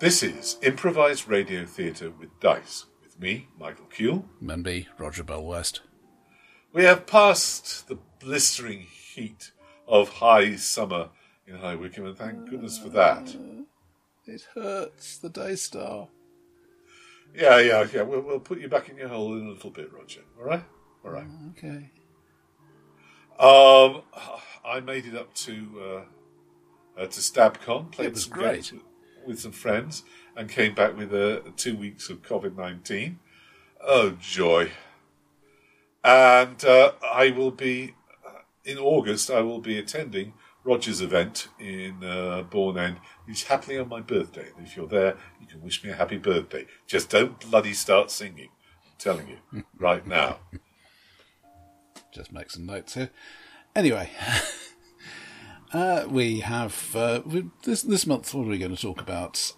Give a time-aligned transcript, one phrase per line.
[0.00, 2.86] This is improvised radio theatre with dice.
[3.02, 4.24] With me, Michael Cule.
[4.40, 5.82] And me, Roger Bell West.
[6.72, 9.52] We have passed the blistering heat
[9.86, 11.10] of high summer
[11.46, 13.36] in High Wycombe, and thank goodness for that.
[14.26, 16.08] It hurts, the Daystar.
[17.34, 18.02] Yeah, yeah, yeah.
[18.02, 20.22] We'll, we'll put you back in your hole in a little bit, Roger.
[20.38, 20.64] All right?
[21.04, 21.26] All right.
[21.58, 21.90] Okay.
[23.38, 24.02] Um,
[24.64, 28.54] I made it up to uh, uh, to StabCon, played It was some great.
[28.54, 28.82] games with,
[29.26, 30.04] with some friends,
[30.36, 33.18] and came back with uh, two weeks of COVID nineteen.
[33.80, 34.70] Oh joy!
[36.02, 37.94] And uh, I will be
[38.26, 39.30] uh, in August.
[39.30, 42.96] I will be attending Roger's event in uh, Bourne End.
[43.26, 44.48] It's happening on my birthday.
[44.56, 46.66] And if you're there, you can wish me a happy birthday.
[46.86, 48.50] Just don't bloody start singing.
[48.84, 50.38] I'm telling you right now.
[52.12, 53.10] Just make some notes here.
[53.74, 54.10] Anyway,
[55.72, 58.34] uh, we have uh, we, this this month.
[58.34, 59.52] What are we going to talk about?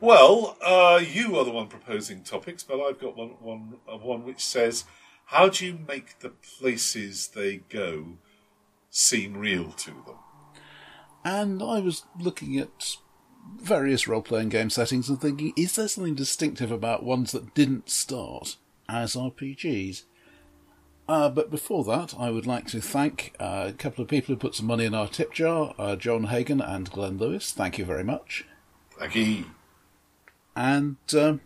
[0.00, 4.24] Well, uh, you are the one proposing topics, but I've got one, one, uh, one
[4.24, 4.84] which says,
[5.26, 8.18] how do you make the places they go
[8.90, 10.16] seem real to them?
[11.24, 12.96] And I was looking at
[13.60, 17.88] various role playing game settings and thinking, is there something distinctive about ones that didn't
[17.88, 18.56] start
[18.88, 20.02] as RPGs?
[21.08, 24.38] Uh, but before that, I would like to thank uh, a couple of people who
[24.38, 27.50] put some money in our tip jar uh, John Hagan and Glenn Lewis.
[27.52, 28.44] Thank you very much.
[28.98, 29.44] Thank you.
[30.54, 31.40] And um,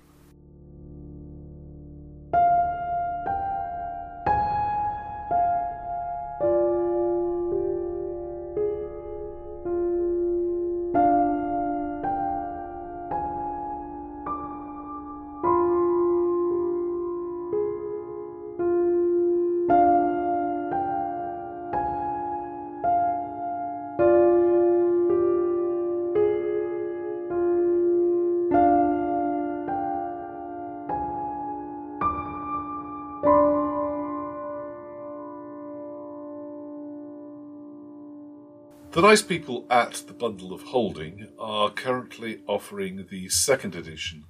[38.96, 44.24] The nice people at the Bundle of Holding are currently offering the second edition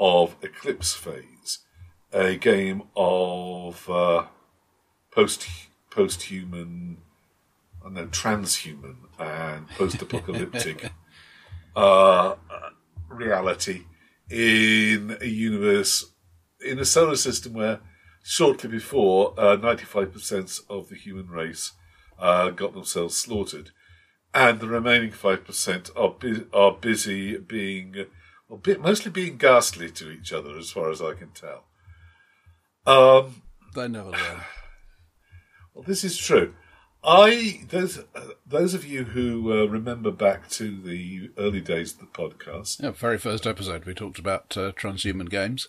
[0.00, 1.60] of Eclipse Phase,
[2.12, 4.24] a game of uh,
[5.12, 5.46] post
[5.92, 6.96] post-human,
[7.86, 10.90] I know, transhuman and post-apocalyptic
[11.76, 12.34] uh,
[13.08, 13.84] reality
[14.28, 16.10] in a universe
[16.60, 17.78] in a solar system where
[18.24, 21.70] shortly before uh, 95% of the human race
[22.18, 23.70] uh, got themselves slaughtered
[24.34, 28.06] and the remaining five percent are bu- are busy being,
[28.48, 31.64] well, mostly being ghastly to each other, as far as I can tell.
[32.86, 33.42] Um,
[33.74, 34.40] they never learn.
[35.74, 36.54] well, this is true.
[37.04, 42.00] I those uh, those of you who uh, remember back to the early days of
[42.00, 45.68] the podcast, Yeah, very first episode we talked about uh, transhuman games.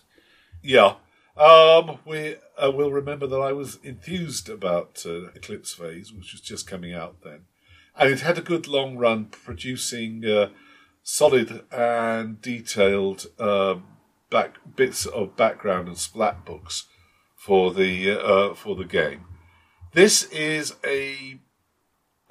[0.62, 0.94] yeah,
[1.36, 6.40] um, we uh, will remember that I was enthused about uh, Eclipse Phase, which was
[6.40, 7.42] just coming out then,
[7.98, 10.48] and it had a good long run, producing uh,
[11.02, 13.76] solid and detailed uh,
[14.30, 16.86] back bits of background and splat books
[17.36, 19.24] for the uh, for the game.
[19.92, 21.40] This is a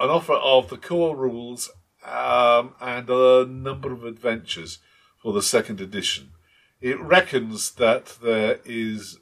[0.00, 1.70] an offer of the core rules
[2.04, 4.78] um, and a number of adventures
[5.22, 6.30] for the second edition.
[6.80, 9.18] It reckons that there is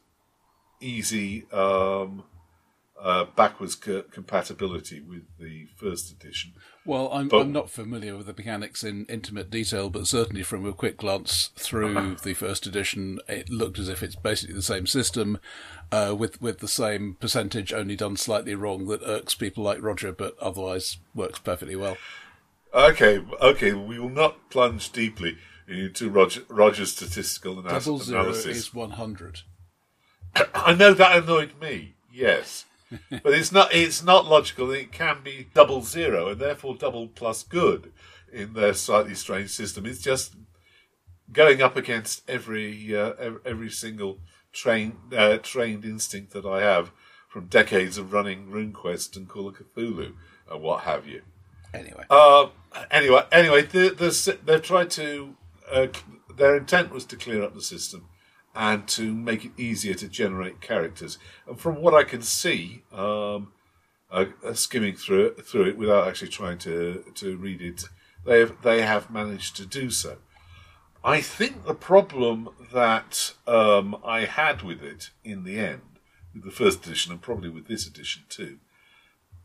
[0.80, 2.22] easy um,
[3.02, 6.52] uh, backwards co- compatibility with the first edition.
[6.84, 10.66] Well, I'm, But- I'm not familiar with the mechanics in intimate detail, but certainly from
[10.66, 14.86] a quick glance through the first edition, it looked as if it's basically the same
[14.86, 15.38] system,
[15.92, 20.12] uh, with with the same percentage, only done slightly wrong, that irks people like Roger,
[20.12, 21.96] but otherwise works perfectly well.
[22.74, 28.56] Okay, okay, we will not plunge deeply into Roger, Roger's statistical ana- Double zero analysis.
[28.56, 29.40] is 100.
[30.54, 31.94] I know that annoyed me.
[32.12, 32.64] Yes,
[33.10, 33.74] but it's not.
[33.74, 34.70] It's not logical.
[34.70, 37.92] It can be double zero and therefore double plus good
[38.32, 39.86] in their slightly strange system.
[39.86, 40.34] It's just
[41.32, 43.12] going up against every uh,
[43.44, 44.18] every single
[44.52, 46.90] trained uh, trained instinct that I have
[47.28, 50.14] from decades of running RuneQuest and Call of Cthulhu
[50.50, 51.22] and what have you.
[51.74, 52.48] Anyway, Uh,
[52.90, 55.36] anyway, anyway, the, the, they've tried to.
[55.70, 55.88] Uh,
[56.34, 58.08] their intent was to clear up the system
[58.58, 61.16] and to make it easier to generate characters.
[61.46, 63.52] And from what I can see, um,
[64.10, 67.84] uh, uh, skimming through it, through it without actually trying to to read it,
[68.26, 70.16] they have, they have managed to do so.
[71.04, 76.00] I think the problem that um, I had with it in the end,
[76.34, 78.58] with the first edition and probably with this edition too,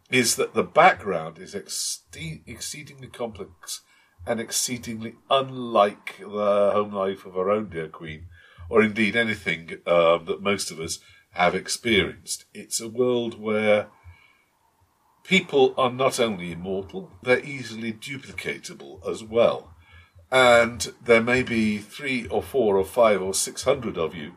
[0.09, 3.81] is that the background is exceedingly complex
[4.25, 8.25] and exceedingly unlike the home life of our own dear Queen,
[8.69, 10.99] or indeed anything um, that most of us
[11.31, 12.45] have experienced.
[12.53, 13.87] It's a world where
[15.23, 19.75] people are not only immortal, they're easily duplicatable as well.
[20.31, 24.33] And there may be three or four or five or six hundred of you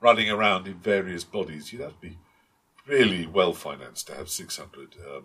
[0.00, 1.72] running around in various bodies.
[1.72, 2.18] You'd have to be
[2.86, 5.24] really well financed to have 600 um,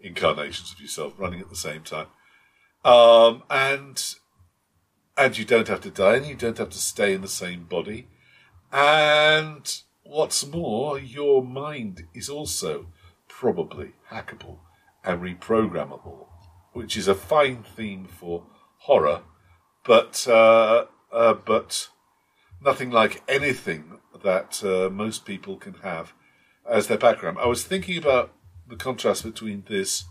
[0.00, 2.06] incarnations of yourself running at the same time.
[2.84, 4.14] Um, and
[5.16, 7.64] and you don't have to die and you don't have to stay in the same
[7.64, 8.08] body.
[8.72, 12.86] And what's more, your mind is also
[13.28, 14.58] probably hackable
[15.04, 16.26] and reprogrammable,
[16.72, 18.44] which is a fine theme for
[18.78, 19.22] horror,
[19.84, 21.88] but uh, uh, but
[22.62, 26.12] nothing like anything that uh, most people can have
[26.68, 27.38] as their background.
[27.40, 28.32] I was thinking about
[28.68, 30.04] the contrast between this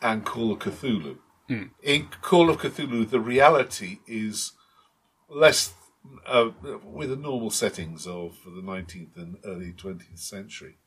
[0.00, 1.18] and Call of Cthulhu.
[1.52, 1.70] Mm.
[1.82, 4.52] In Call of Cthulhu, the reality is
[5.28, 5.74] less
[6.26, 6.48] uh,
[6.82, 10.78] with the normal settings of the 19th and early 20th century.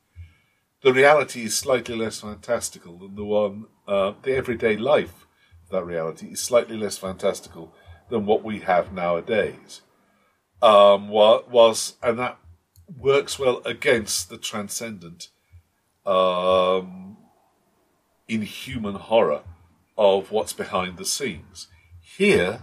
[0.81, 5.27] The reality is slightly less fantastical than the one, uh, the everyday life
[5.63, 7.71] of that reality is slightly less fantastical
[8.09, 9.81] than what we have nowadays.
[10.63, 12.39] Um, was, and that
[12.97, 15.29] works well against the transcendent
[16.07, 17.17] um,
[18.27, 19.43] inhuman horror
[19.97, 21.67] of what's behind the scenes.
[22.01, 22.61] Here,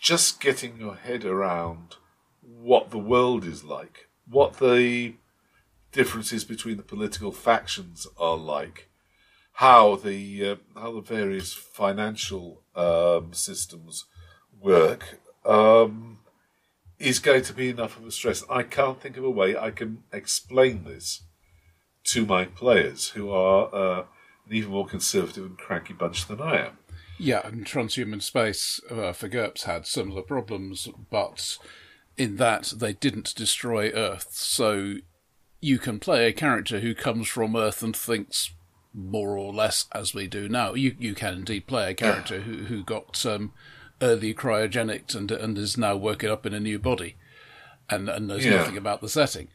[0.00, 1.96] just getting your head around
[2.40, 5.14] what the world is like, what the
[5.92, 8.88] differences between the political factions are like,
[9.54, 14.06] how the uh, how the various financial um, systems
[14.60, 16.18] work, um,
[16.98, 18.44] is going to be enough of a stress.
[18.48, 21.22] I can't think of a way I can explain this
[22.04, 24.04] to my players, who are uh,
[24.52, 26.78] an even more conservative and cranky bunch than I am.
[27.18, 31.56] Yeah, and Transhuman Space uh, for GURPS had similar problems, but
[32.16, 34.96] in that they didn't destroy Earth, so
[35.60, 38.52] you can play a character who comes from Earth and thinks
[38.94, 40.74] more or less as we do now.
[40.74, 43.52] You you can indeed play a character who who got um,
[44.00, 47.16] early cryogenic and and is now working up in a new body,
[47.88, 48.56] and and knows Yeah.
[48.56, 49.48] nothing about the setting.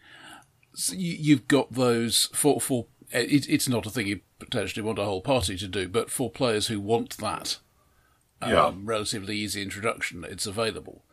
[0.74, 5.00] So you, you've got those for for it, it's not a thing you potentially want
[5.00, 7.58] a whole party to do, but for players who want that
[8.42, 8.72] um, Yeah.
[8.84, 11.04] relatively easy introduction, it's available.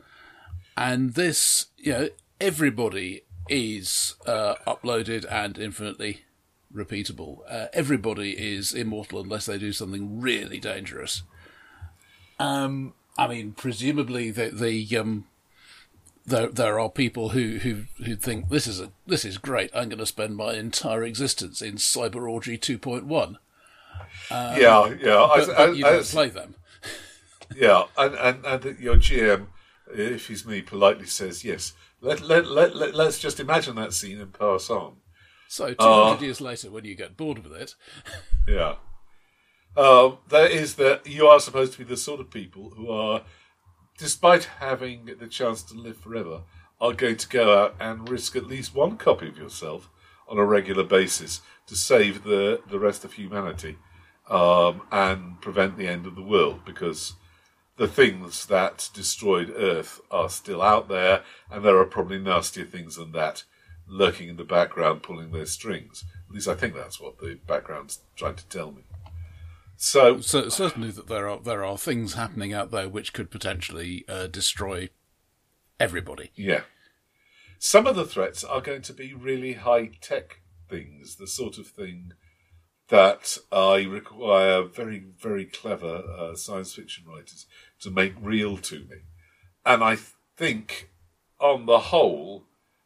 [0.76, 2.08] And this, you know,
[2.40, 6.22] everybody is uh, uploaded and infinitely
[6.74, 7.38] repeatable.
[7.48, 11.22] Uh, everybody is immortal unless they do something really dangerous.
[12.38, 15.26] Um, I mean, presumably the the um,
[16.26, 19.70] there there are people who who who think this is a this is great.
[19.74, 23.36] I'm going to spend my entire existence in Cyber Orgy 2.1.
[24.30, 25.22] yeah, yeah.
[25.22, 26.54] I- But, but you I- don't play them.
[27.54, 29.48] Yeah, and, and, and your GM,
[29.92, 34.18] if he's me, politely says, yes, let, let, let, let, let's just imagine that scene
[34.18, 34.96] and pass on.
[35.46, 35.78] So 200
[36.16, 37.74] Uh, years later, when you get bored with it,
[38.48, 38.76] Yeah.
[39.76, 43.22] Um, that is that you are supposed to be the sort of people who are,
[43.98, 46.42] despite having the chance to live forever,
[46.80, 49.88] are going to go out and risk at least one copy of yourself
[50.28, 53.76] on a regular basis to save the, the rest of humanity
[54.28, 57.14] um, and prevent the end of the world because
[57.76, 62.96] the things that destroyed Earth are still out there, and there are probably nastier things
[62.96, 63.44] than that
[63.86, 66.04] lurking in the background pulling their strings.
[66.28, 68.82] At least I think that's what the background's trying to tell me.
[69.76, 74.04] So, so certainly that there are there are things happening out there which could potentially
[74.08, 74.88] uh, destroy
[75.78, 76.30] everybody.
[76.36, 76.62] yeah.
[77.58, 81.66] Some of the threats are going to be really high tech things, the sort of
[81.66, 82.12] thing
[82.88, 87.46] that I require very, very clever uh, science fiction writers
[87.80, 88.96] to make real to me.
[89.64, 89.96] And I
[90.36, 90.90] think,
[91.40, 92.44] on the whole,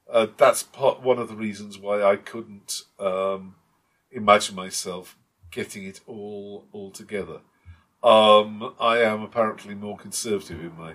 [0.08, 3.56] uh, that's part, one of the reasons why I couldn't um,
[4.12, 5.16] imagine myself
[5.50, 7.40] getting it all all together.
[8.02, 10.94] Um, I am apparently more conservative in my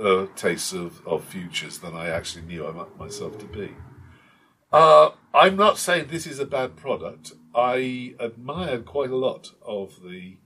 [0.00, 3.72] uh, tastes of, of futures than I actually knew I myself to be.
[4.72, 7.32] Uh, I'm not saying this is a bad product.
[7.54, 10.38] I admired quite a lot of the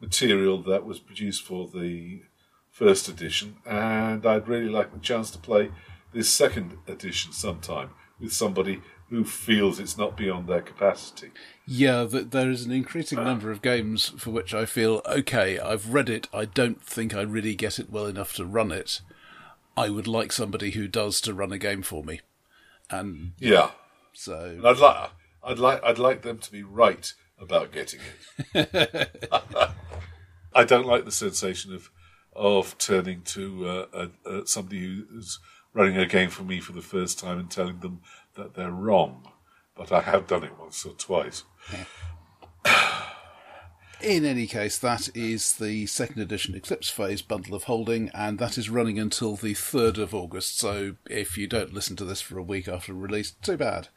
[0.00, 2.22] material that was produced for the
[2.70, 5.70] first edition, and I'd really like the chance to play
[6.14, 11.30] this second edition sometime with somebody who feels it's not beyond their capacity.
[11.66, 15.58] Yeah, that there is an increasing number of games for which I feel okay.
[15.58, 16.28] I've read it.
[16.32, 19.00] I don't think I really get it well enough to run it.
[19.76, 22.20] I would like somebody who does to run a game for me,
[22.90, 23.70] and Yeah,
[24.12, 25.10] so and I'd like,
[25.42, 28.00] I'd like, I'd like them to be right about getting
[28.54, 29.20] it.
[30.54, 31.90] I don't like the sensation of
[32.34, 35.38] of turning to uh, somebody who's
[35.72, 38.00] running a game for me for the first time and telling them
[38.38, 39.28] that they're wrong.
[39.76, 41.44] But I have done it once or twice.
[44.00, 48.56] In any case, that is the second edition Eclipse Phase bundle of holding, and that
[48.56, 50.58] is running until the 3rd of August.
[50.58, 53.88] So if you don't listen to this for a week after release, too bad.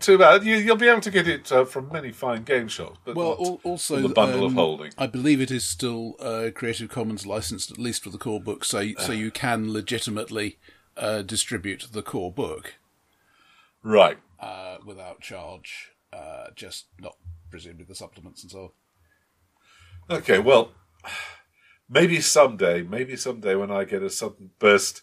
[0.00, 0.44] Too bad.
[0.44, 3.36] You, will be able to get it uh, from many fine game shops, but well,
[3.40, 4.92] al- also the bundle um, of holding.
[4.98, 8.66] I believe it is still uh, Creative Commons licensed, at least for the core book,
[8.66, 10.58] so so you can legitimately
[10.98, 12.74] uh, distribute the core book,
[13.82, 15.92] right, uh, without charge.
[16.12, 17.16] Uh, just not
[17.50, 18.72] presumably the supplements and so
[20.08, 20.18] on.
[20.18, 20.72] Okay, well,
[21.88, 25.02] maybe someday, maybe someday when I get a sudden burst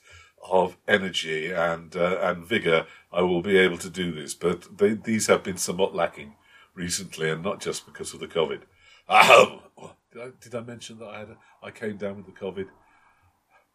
[0.49, 4.33] of energy and uh, and vigor, I will be able to do this.
[4.33, 6.35] But they, these have been somewhat lacking
[6.73, 8.61] recently, and not just because of the COVID.
[9.07, 9.59] Um,
[10.11, 12.67] did, I, did I mention that I had a, I came down with the COVID?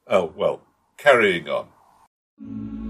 [0.07, 0.63] Oh well,
[0.97, 2.90] carrying on.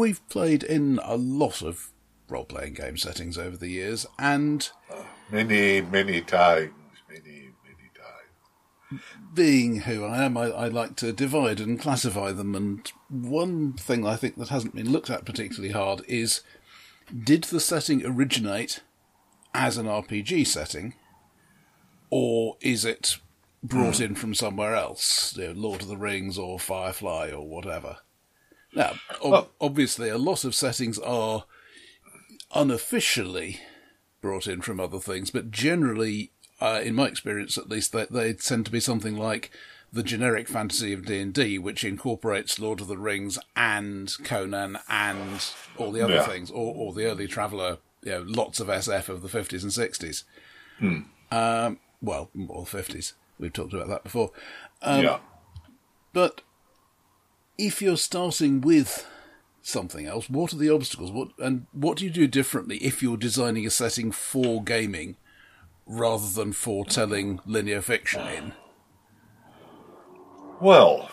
[0.00, 1.92] We've played in a lot of
[2.26, 4.66] role playing game settings over the years, and.
[4.90, 6.72] Uh, many, many times.
[7.06, 7.90] Many, many
[8.90, 9.02] times.
[9.34, 14.06] Being who I am, I, I, like to divide and classify them, and one thing
[14.06, 16.40] I think that hasn't been looked at particularly hard is
[17.14, 18.80] did the setting originate
[19.52, 20.94] as an RPG setting,
[22.08, 23.18] or is it
[23.62, 24.06] brought mm.
[24.06, 27.98] in from somewhere else, you know, Lord of the Rings or Firefly or whatever?
[28.74, 31.44] Now, ob- obviously, a lot of settings are
[32.54, 33.60] unofficially
[34.20, 38.32] brought in from other things, but generally, uh, in my experience at least, they, they
[38.32, 39.50] tend to be something like
[39.92, 45.90] the generic fantasy of D&D, which incorporates Lord of the Rings and Conan and all
[45.90, 46.26] the other yeah.
[46.26, 49.72] things, or, or the early Traveller, you know, lots of SF of the 50s and
[49.72, 50.24] 60s.
[50.78, 51.00] Hmm.
[51.32, 53.14] Um, well, all 50s.
[53.38, 54.30] We've talked about that before.
[54.82, 55.18] Um, yeah.
[56.12, 56.42] But
[57.60, 59.06] if you're starting with
[59.62, 61.10] something else, what are the obstacles?
[61.10, 65.16] What and what do you do differently if you're designing a setting for gaming
[65.86, 68.52] rather than for telling linear fiction in?
[70.60, 71.10] Well,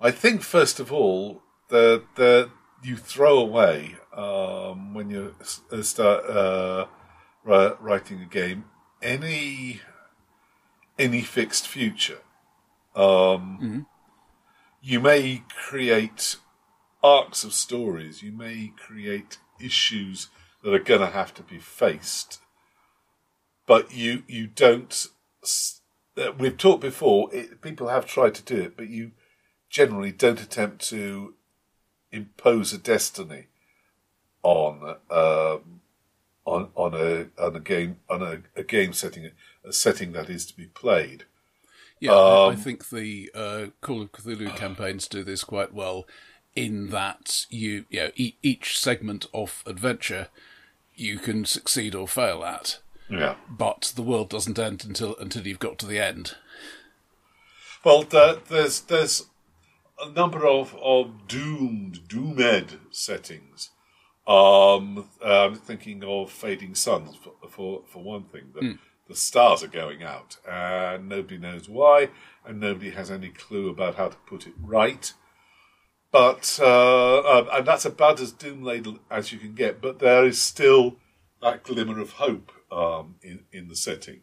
[0.00, 2.50] I think first of all that the
[2.82, 5.34] you throw away um, when you
[5.82, 6.86] start uh,
[7.44, 8.64] writing a game
[9.00, 9.80] any
[10.98, 12.18] any fixed future.
[12.94, 13.80] Um, mm-hmm.
[14.80, 16.36] You may create
[17.02, 18.22] arcs of stories.
[18.22, 20.28] You may create issues
[20.62, 22.40] that are going to have to be faced,
[23.66, 25.06] but you you don't.
[26.16, 27.32] Uh, we've talked before.
[27.34, 29.12] It, people have tried to do it, but you
[29.70, 31.34] generally don't attempt to
[32.10, 33.46] impose a destiny
[34.42, 35.80] on um,
[36.44, 39.30] on on a on a game on a, a game setting
[39.64, 41.24] a setting that is to be played.
[42.02, 46.04] Yeah, um, I think the uh, Call of Cthulhu campaigns do this quite well.
[46.56, 50.26] In that you, you know, e- each segment of adventure
[50.96, 52.80] you can succeed or fail at.
[53.08, 53.36] Yeah.
[53.48, 56.34] But the world doesn't end until until you've got to the end.
[57.84, 59.26] Well, the, there's there's
[60.02, 63.70] a number of, of doomed, doomed settings.
[64.26, 68.46] Um, I'm thinking of Fading Suns for for, for one thing.
[68.54, 68.78] That mm
[69.12, 72.08] the stars are going out, and nobody knows why,
[72.44, 75.12] and nobody has any clue about how to put it right.
[76.10, 79.80] But uh, uh, and that's about as doom laden as you can get.
[79.80, 80.96] But there is still
[81.40, 84.20] that glimmer of hope um, in in the setting.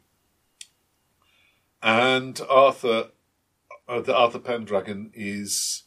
[1.82, 3.10] And Arthur,
[3.88, 5.84] uh, the Arthur Pendragon, is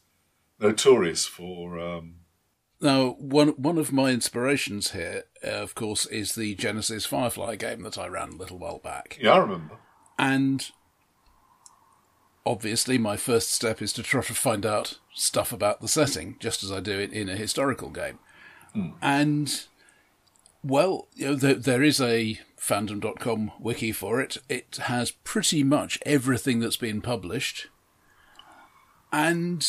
[0.58, 2.21] notorious for um,
[2.82, 7.82] now, one one of my inspirations here, uh, of course, is the Genesys Firefly game
[7.82, 9.18] that I ran a little while back.
[9.20, 9.78] Yeah, I remember.
[10.18, 10.68] And
[12.44, 16.64] obviously, my first step is to try to find out stuff about the setting, just
[16.64, 18.18] as I do it in a historical game.
[18.74, 18.94] Mm.
[19.00, 19.64] And
[20.64, 24.38] well, you know, there, there is a fandom.com wiki for it.
[24.48, 27.68] It has pretty much everything that's been published.
[29.12, 29.66] And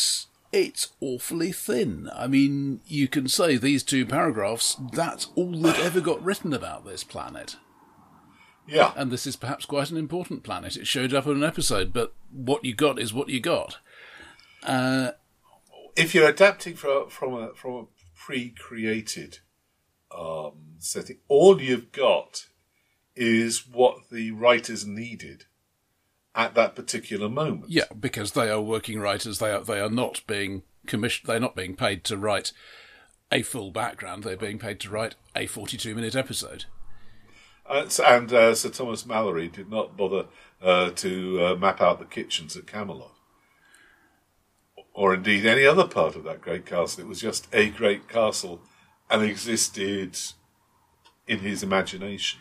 [0.53, 2.09] it's awfully thin.
[2.15, 6.85] I mean, you can say these two paragraphs, that's all that ever got written about
[6.85, 7.57] this planet.
[8.67, 8.93] Yeah.
[8.95, 10.77] And this is perhaps quite an important planet.
[10.77, 13.79] It showed up in an episode, but what you got is what you got.
[14.61, 15.11] Uh,
[15.95, 19.39] if you're adapting from from a from a pre-created
[20.17, 22.45] um, setting, all you've got
[23.15, 25.45] is what the writers needed
[26.35, 27.65] at that particular moment.
[27.69, 29.39] Yeah, because they are working writers.
[29.39, 31.27] They are they are not being commissioned.
[31.27, 32.51] They're not being paid to write
[33.31, 34.23] a full background.
[34.23, 36.65] They're being paid to write a forty-two minute episode.
[37.65, 40.25] Uh, and uh, Sir Thomas Malory did not bother
[40.61, 43.13] uh, to uh, map out the kitchens at Camelot,
[44.93, 47.03] or indeed any other part of that great castle.
[47.03, 48.61] It was just a great castle,
[49.09, 50.17] and existed
[51.25, 52.39] in his imagination.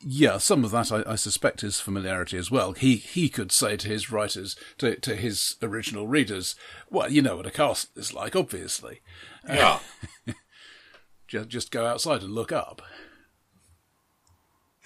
[0.00, 2.72] Yeah, some of that I, I, suspect is familiarity as well.
[2.72, 6.54] He he could say to his writers, to to his original readers,
[6.88, 9.00] "Well, you know what a castle is like, obviously.
[9.48, 9.80] Yeah,
[11.26, 12.80] just just go outside and look up."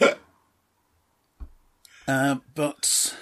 [2.09, 3.15] uh, but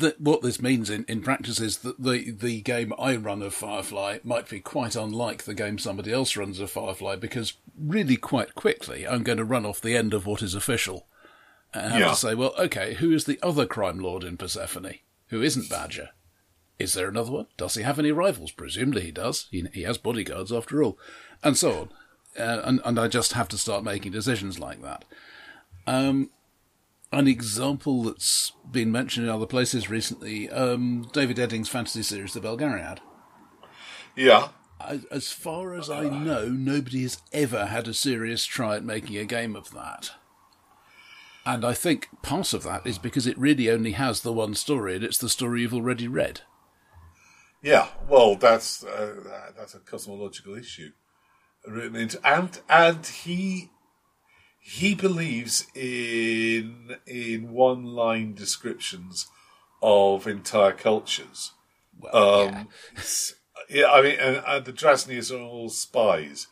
[0.00, 3.54] that what this means in, in practice is that the, the game I run of
[3.54, 8.54] Firefly might be quite unlike the game somebody else runs of Firefly because really quite
[8.54, 11.06] quickly I'm going to run off the end of what is official
[11.74, 12.08] and have Yeah.
[12.10, 14.94] to say, well, okay, who is the other crime lord in Persephone
[15.28, 16.10] who isn't Badger?
[16.78, 17.46] Is there another one?
[17.56, 18.50] Does he have any rivals?
[18.52, 19.46] Presumably he does.
[19.50, 20.98] He, he has bodyguards after all,
[21.42, 21.88] and so on.
[22.38, 25.04] Uh, and, and I just have to start making decisions like that.
[25.86, 26.30] Um,
[27.16, 32.40] an example that's been mentioned in other places recently, um, David Eddings' fantasy series, The
[32.40, 32.98] Belgariad.
[34.14, 34.48] yeah.
[34.78, 39.16] As, as far as I know, nobody has ever had a serious try at making
[39.16, 40.10] a game of that.
[41.46, 44.96] And I think part of that is because it really only has the one story,
[44.96, 46.42] and it's the story you've already read.
[47.62, 50.90] Yeah, well, that's uh, that's a cosmological issue
[51.66, 53.70] written into, and and he
[54.68, 59.26] he believes in in one line descriptions
[59.82, 61.52] of entire cultures.
[61.98, 62.68] Well, Um,
[63.70, 66.48] yeah, I mean, and, and the Drasnias are all spies.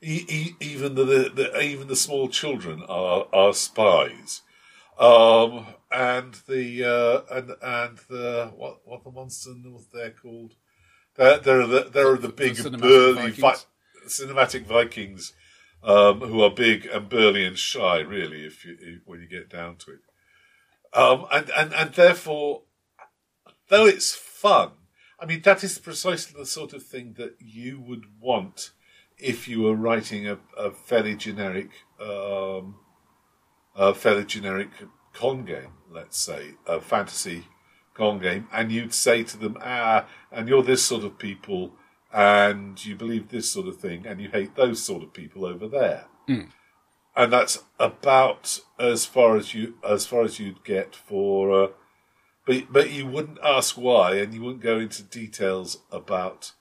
[0.00, 4.42] E- e- even the, the, the even the small children are are spies.
[4.98, 10.54] Um, and the uh, and and the what what the monster north they're called?
[11.16, 13.64] They're, they're the they're the, The- big the cinematic burly vi-
[14.06, 15.32] cinematic Vikings,
[15.82, 17.98] um, who are big and burly and shy.
[18.00, 20.00] Really, if you if, when you get down to it,
[20.94, 22.62] um, and and and therefore,
[23.68, 24.72] though it's fun,
[25.20, 28.72] I mean that is precisely the sort of thing that you would want
[29.18, 32.76] if you were writing a, a fairly generic, um,
[33.74, 34.68] a fairly generic
[35.12, 37.44] con game, let's say a fantasy
[37.94, 41.72] con game, and you'd say to them, ah, and you're this sort of people,
[42.12, 45.68] and you believe this sort of thing, and you hate those sort of people over
[45.68, 46.06] there,
[47.16, 51.64] and that's about as far as you as far as you'd get for.
[51.64, 51.68] Uh,
[52.46, 56.52] but but you wouldn't ask why, and you wouldn't go into details about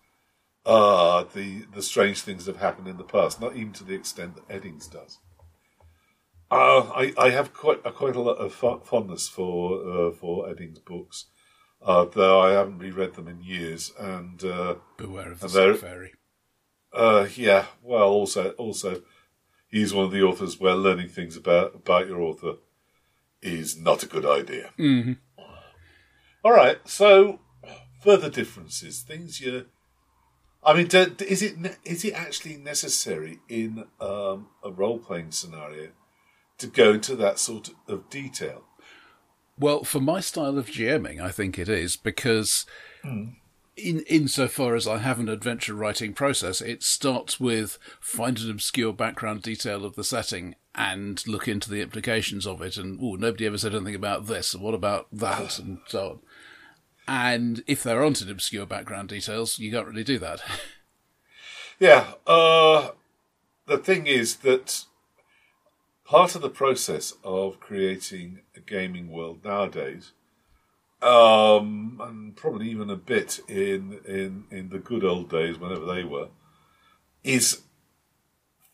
[0.65, 3.95] uh, the the strange things that have happened in the past, not even to the
[3.95, 5.19] extent that Eddings does.
[6.49, 10.83] Uh, I, I have quite a, quite a lot of fondness for uh, for Eddings'
[10.83, 11.25] books,
[11.81, 13.91] uh, though I haven't reread them in years.
[13.99, 16.13] And uh, beware of the and Fairy.
[16.93, 19.01] uh, yeah, well, also also
[19.69, 22.53] he's one of the authors where learning things about about your author
[23.41, 24.71] is not a good idea.
[24.79, 25.13] Mm-hmm.
[26.43, 27.41] All right, so
[28.03, 29.65] further differences, things you.
[30.63, 35.89] I mean, do, is it is it actually necessary in um, a role playing scenario
[36.57, 38.63] to go into that sort of detail?
[39.59, 42.65] Well, for my style of GMing, I think it is because,
[43.03, 48.93] in insofar as I have an adventure writing process, it starts with find an obscure
[48.93, 52.77] background detail of the setting and look into the implications of it.
[52.77, 56.19] And oh, nobody ever said anything about this, and what about that, and so on.
[57.07, 60.41] And if there aren't an obscure background details, you can't really do that.
[61.79, 62.13] Yeah.
[62.25, 62.91] Uh,
[63.65, 64.85] the thing is that
[66.07, 70.13] part of the process of creating a gaming world nowadays,
[71.01, 76.03] um, and probably even a bit in in in the good old days, whenever they
[76.03, 76.29] were,
[77.23, 77.61] is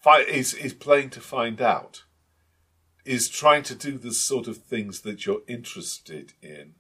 [0.02, 2.04] fi- is is playing to find out,
[3.04, 6.76] is trying to do the sort of things that you're interested in,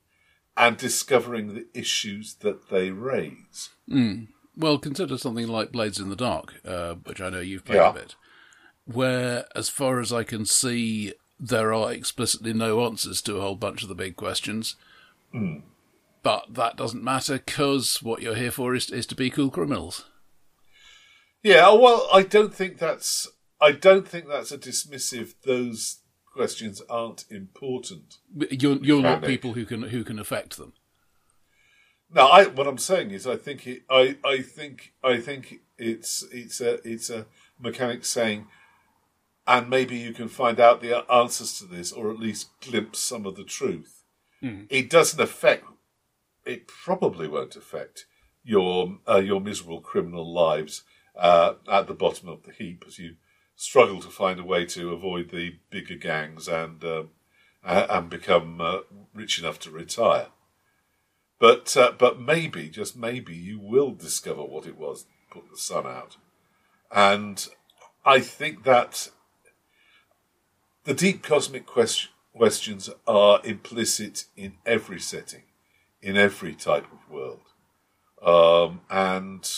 [0.55, 3.69] and discovering the issues that they raise.
[4.55, 7.89] Well, consider something like Blades in the Dark, uh, which I know you've played Yeah.
[7.89, 8.15] a bit,
[8.85, 13.55] where, as far as I can see, there are explicitly no answers to a whole
[13.55, 14.75] bunch of the big questions.
[15.31, 15.59] Hmm.
[16.21, 20.05] But that doesn't matter because what you're here for is, is to be cool criminals.
[21.41, 23.27] Yeah, well, I don't think that's
[23.59, 25.33] I don't think that's a dismissive.
[25.45, 25.97] Those
[26.31, 28.15] questions aren't important.
[28.49, 30.73] You're, you're not people who can who can affect them.
[32.13, 36.23] No, I, what I'm saying is, I think it, I, I think, I think it's,
[36.31, 37.25] it's a, it's a
[37.59, 38.47] mechanic saying,
[39.45, 43.25] and maybe you can find out the answers to this, or at least glimpse some
[43.25, 44.03] of the truth.
[44.41, 44.67] Mm.
[44.69, 45.65] It doesn't affect.
[46.45, 48.05] It probably won't affect
[48.43, 50.83] your uh, your miserable criminal lives
[51.15, 53.15] uh, at the bottom of the heap as you
[53.55, 57.09] struggle to find a way to avoid the bigger gangs and um,
[57.63, 58.79] and become uh,
[59.13, 60.27] rich enough to retire.
[61.39, 65.57] But uh, but maybe, just maybe, you will discover what it was that put the
[65.57, 66.17] sun out,
[66.91, 67.45] and
[68.05, 69.09] I think that
[70.85, 75.43] the deep cosmic question, questions are implicit in every setting,
[76.01, 77.41] in every type of world,
[78.21, 79.49] um, and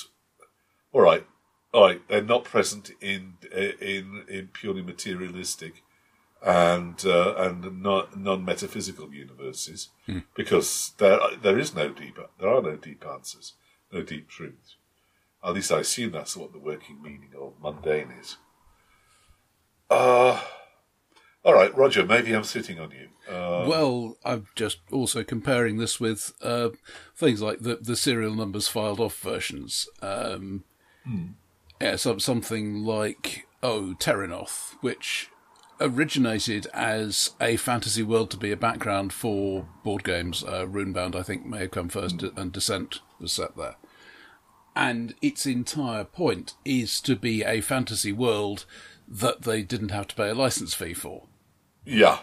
[0.91, 1.25] all right,
[1.73, 5.83] all right, they're not present in in in purely materialistic
[6.45, 10.19] and uh, and non metaphysical universes Hmm.
[10.35, 13.53] because there there is no deep there are no deep answers,
[13.91, 14.75] no deep truths.
[15.43, 18.37] At least I assume that's what the working meaning of mundane is.
[19.89, 20.41] Uh,
[21.45, 22.05] all right, Roger.
[22.05, 23.07] Maybe I'm sitting on you.
[23.33, 26.69] Uh, Well, I'm just also comparing this with uh,
[27.15, 29.87] things like the the serial numbers filed off versions.
[30.01, 30.63] Um,
[31.81, 35.29] Yeah, some, something like oh Terrinoth, which
[35.79, 40.43] originated as a fantasy world to be a background for board games.
[40.43, 43.75] Uh, Runebound, I think, may have come first, and Descent was set there.
[44.75, 48.65] And its entire point is to be a fantasy world
[49.07, 51.27] that they didn't have to pay a license fee for.
[51.85, 52.19] Yeah,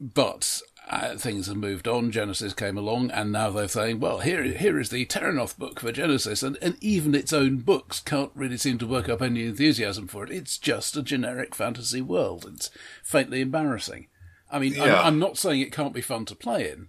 [0.00, 2.10] But uh, things have moved on.
[2.10, 5.92] Genesys came along, and now they're saying, "Well, here, here is the Terrinoth book for
[5.92, 10.08] Genesys," and, and even its own books can't really seem to work up any enthusiasm
[10.08, 10.30] for it.
[10.30, 12.46] It's just a generic fantasy world.
[12.52, 12.70] It's
[13.04, 14.08] faintly embarrassing.
[14.50, 15.00] I mean, Yeah.
[15.00, 16.88] I'm, I'm not saying it can't be fun to play in,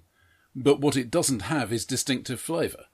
[0.55, 2.85] but what it doesn't have is distinctive flavour.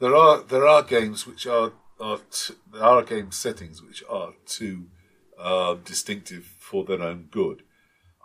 [0.00, 4.32] there are there are games which are are t- there are game settings which are
[4.46, 4.86] too
[5.38, 7.62] uh, distinctive for their own good.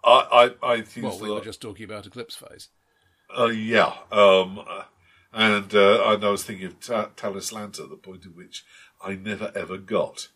[0.04, 2.70] I I, I use Well, we were just talking about Eclipse Phase.
[3.36, 3.94] Uh, yeah.
[4.12, 4.62] Um,
[5.34, 8.64] and, uh, and I was thinking of Ta- Talislanta, the point at which
[9.04, 10.28] I never ever got.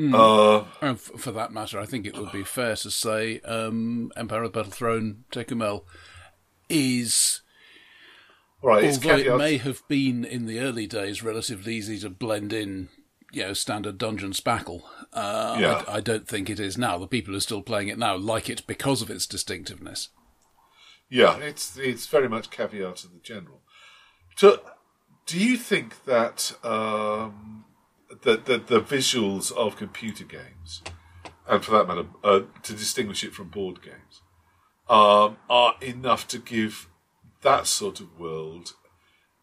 [0.00, 4.12] Uh, And f- for that matter, I think it would be fair to say um,
[4.16, 5.82] Empire of the Petal Throne Tekumel
[6.68, 7.40] is
[8.62, 12.88] right, Although it may have been in the early days relatively easy to blend in,
[13.32, 15.84] you know, standard dungeon spackle, uh, Yeah.
[15.86, 16.98] I, I don't think it is now.
[16.98, 20.08] The people who are still playing it now like it because of its distinctiveness.
[21.10, 23.62] Yeah, it's it's very much caveat to the general.
[24.36, 24.60] So,
[25.24, 27.64] do you think that um,
[28.22, 30.82] the, the the visuals of computer games,
[31.46, 34.20] and for that matter, uh, to distinguish it from board games,
[34.90, 36.88] um, are enough to give
[37.40, 38.74] that sort of world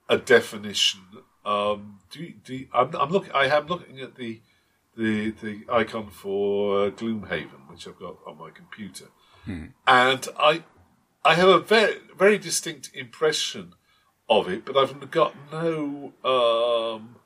[0.08, 1.02] a definition?
[1.46, 3.32] Um, do you, do you, I'm, I'm looking.
[3.34, 4.42] I am looking at the
[4.98, 9.06] the the icon for Gloomhaven, which I've got on my computer,
[9.86, 10.64] and I
[11.24, 13.74] I have a very very distinct impression
[14.28, 17.18] of it, but I've got no um,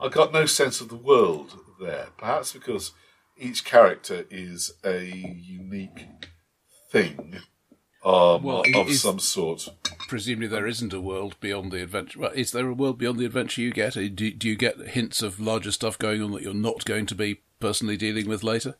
[0.00, 2.08] I've got no sense of the world there.
[2.16, 2.92] Perhaps because
[3.36, 6.06] each character is a unique
[6.90, 7.40] thing
[8.06, 9.68] um, Well, of is- some sort.
[10.08, 12.20] Presumably, there isn't a world beyond the adventure.
[12.20, 13.94] Well, is there a world beyond the adventure you get?
[13.94, 17.14] Do, do you get hints of larger stuff going on that you're not going to
[17.16, 18.76] be personally dealing with later?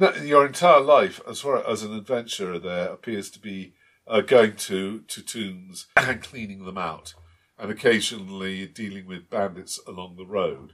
[0.00, 3.74] No, your entire life, as far as an adventurer, there appears to be
[4.08, 7.14] uh, going to to tombs and cleaning them out,
[7.58, 10.72] and occasionally dealing with bandits along the road.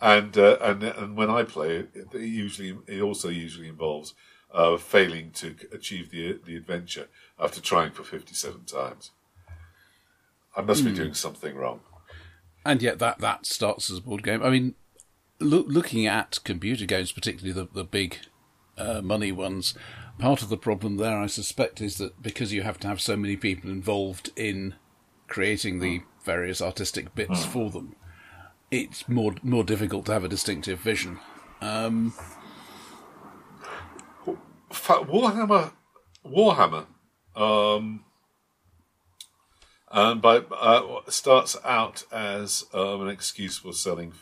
[0.00, 4.14] And uh, and and when I play it, it usually it also usually involves
[4.52, 9.10] uh, failing to achieve the the adventure after trying for fifty seven times.
[10.56, 11.80] I must be doing something wrong.
[12.64, 14.42] And yet, that, that starts as a board game.
[14.42, 14.74] I mean,
[15.40, 18.18] loo- looking at computer games, particularly the, the big
[18.78, 19.74] uh, money ones,
[20.18, 23.16] part of the problem there, I suspect, is that because you have to have so
[23.16, 24.74] many people involved in
[25.26, 27.96] creating the various artistic bits for them,
[28.70, 31.18] it's more more difficult to have a distinctive vision.
[31.60, 32.12] Um,
[34.72, 35.72] Warhammer,
[36.26, 36.86] Warhammer,
[37.36, 38.04] um,
[39.90, 44.12] and by uh, starts out as um, an excuse for selling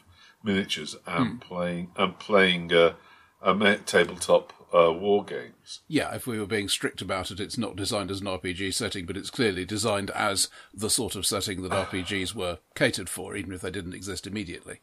[0.43, 2.95] miniatures and playing and playing uh,
[3.43, 5.81] ma- tabletop uh, war games.
[5.89, 9.05] yeah, if we were being strict about it, it's not designed as an RPG setting,
[9.05, 13.53] but it's clearly designed as the sort of setting that RPGs were catered for, even
[13.53, 14.81] if they didn't exist immediately.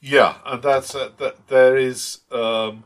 [0.00, 1.48] Yeah, and that's uh, that.
[1.48, 2.84] There is um,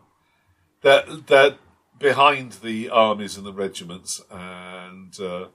[0.82, 1.58] that that
[1.98, 5.48] behind the armies and the regiments and uh,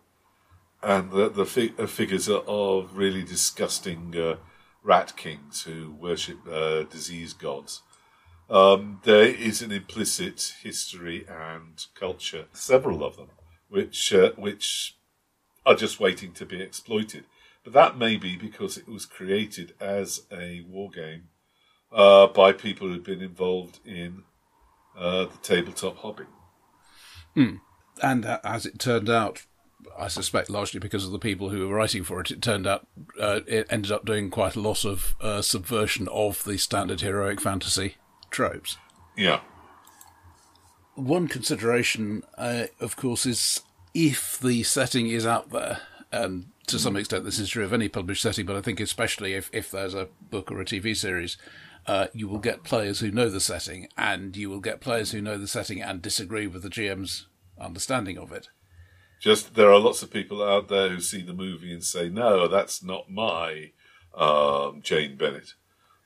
[0.81, 4.35] and the the uh, figures of really disgusting uh,
[4.83, 7.81] rat kings who worship uh, disease gods.
[8.49, 13.29] Um, there is an implicit history and culture, several of them,
[13.69, 14.97] which uh, which
[15.65, 17.25] are just waiting to be exploited.
[17.63, 21.29] But that may be because it was created as a war game
[21.91, 24.23] uh, by people who'd been involved in
[24.97, 26.25] uh, the tabletop hobby.
[28.01, 29.45] And uh, as it turned out,
[29.97, 32.87] I suspect largely because of the people who were writing for it, it turned out
[33.19, 37.41] uh, it ended up doing quite a lot of uh, subversion of the standard heroic
[37.41, 37.95] fantasy
[38.29, 38.77] tropes.
[39.17, 39.41] Yeah.
[40.95, 43.61] One consideration, uh, of course, is
[43.93, 47.87] if the setting is out there, and to some extent this is true of any
[47.87, 51.37] published setting, but I think especially if, if there's a book or a TV series,
[51.87, 55.21] uh, you will get players who know the setting, and you will get players who
[55.21, 57.27] know the setting and disagree with the GM's
[57.59, 58.49] understanding of it.
[59.21, 62.47] Just there are lots of people out there who see the movie and say, "No,
[62.47, 63.71] that's not my
[64.15, 65.53] um, Jane Bennett,"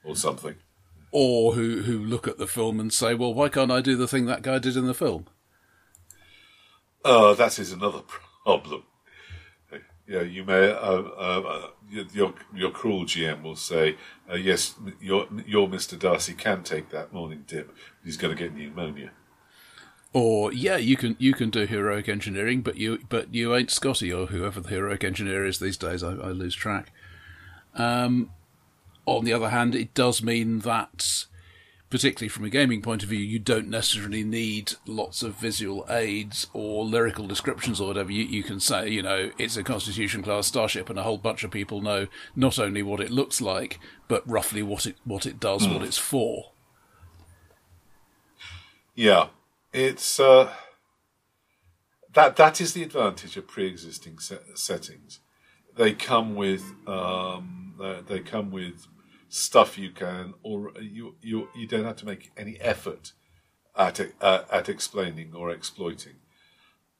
[0.04, 0.56] or something.
[1.12, 4.08] Or who, who look at the film and say, well, why can't I do the
[4.08, 5.28] thing that guy did in the film?
[7.06, 8.02] Uh, that is another
[8.44, 8.84] problem.
[10.08, 10.70] Yeah, you may.
[10.70, 11.68] Uh, uh,
[12.14, 13.98] your your cruel GM will say,
[14.30, 17.76] uh, "Yes, your your Mister Darcy can take that morning dip.
[18.04, 19.12] He's going to get pneumonia."
[20.14, 24.14] Or yeah, you can you can do heroic engineering, but you but you ain't Scotty
[24.14, 26.04] or whoever the heroic engineer is these days.
[26.04, 26.92] I, I lose track.
[27.74, 28.30] Um,
[29.06, 31.26] on the other hand, it does mean that,
[31.90, 36.48] particularly from a gaming point of view, you don't necessarily need lots of visual aids
[36.54, 38.12] or lyrical descriptions or whatever.
[38.12, 41.44] You, you can say, you know, it's a Constitution class starship, and a whole bunch
[41.44, 45.40] of people know not only what it looks like, but roughly what it what it
[45.40, 46.52] does, what it's for.
[48.96, 49.28] Yeah,
[49.74, 50.52] it's uh,
[52.14, 55.20] that that is the advantage of pre-existing set- settings.
[55.76, 58.88] They come with um, uh, they come with
[59.36, 63.12] stuff you can or you you you don't have to make any effort
[63.78, 66.16] at uh, at explaining or exploiting.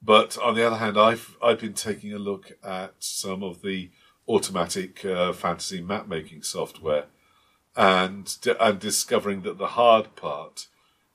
[0.02, 3.90] But on the other hand, I've I've been taking a look at some of the
[4.28, 7.06] automatic uh, fantasy map making software,
[7.74, 10.66] and and discovering that the hard part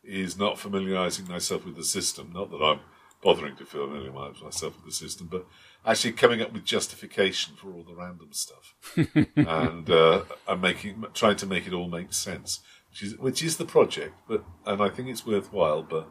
[0.03, 2.31] is not familiarizing myself with the system.
[2.33, 2.79] Not that I'm
[3.21, 5.45] bothering to familiarize myself with the system, but
[5.85, 8.75] actually coming up with justification for all the random stuff
[9.35, 13.57] and uh, and making trying to make it all make sense, which is which is
[13.57, 14.13] the project.
[14.27, 15.83] But and I think it's worthwhile.
[15.83, 16.09] But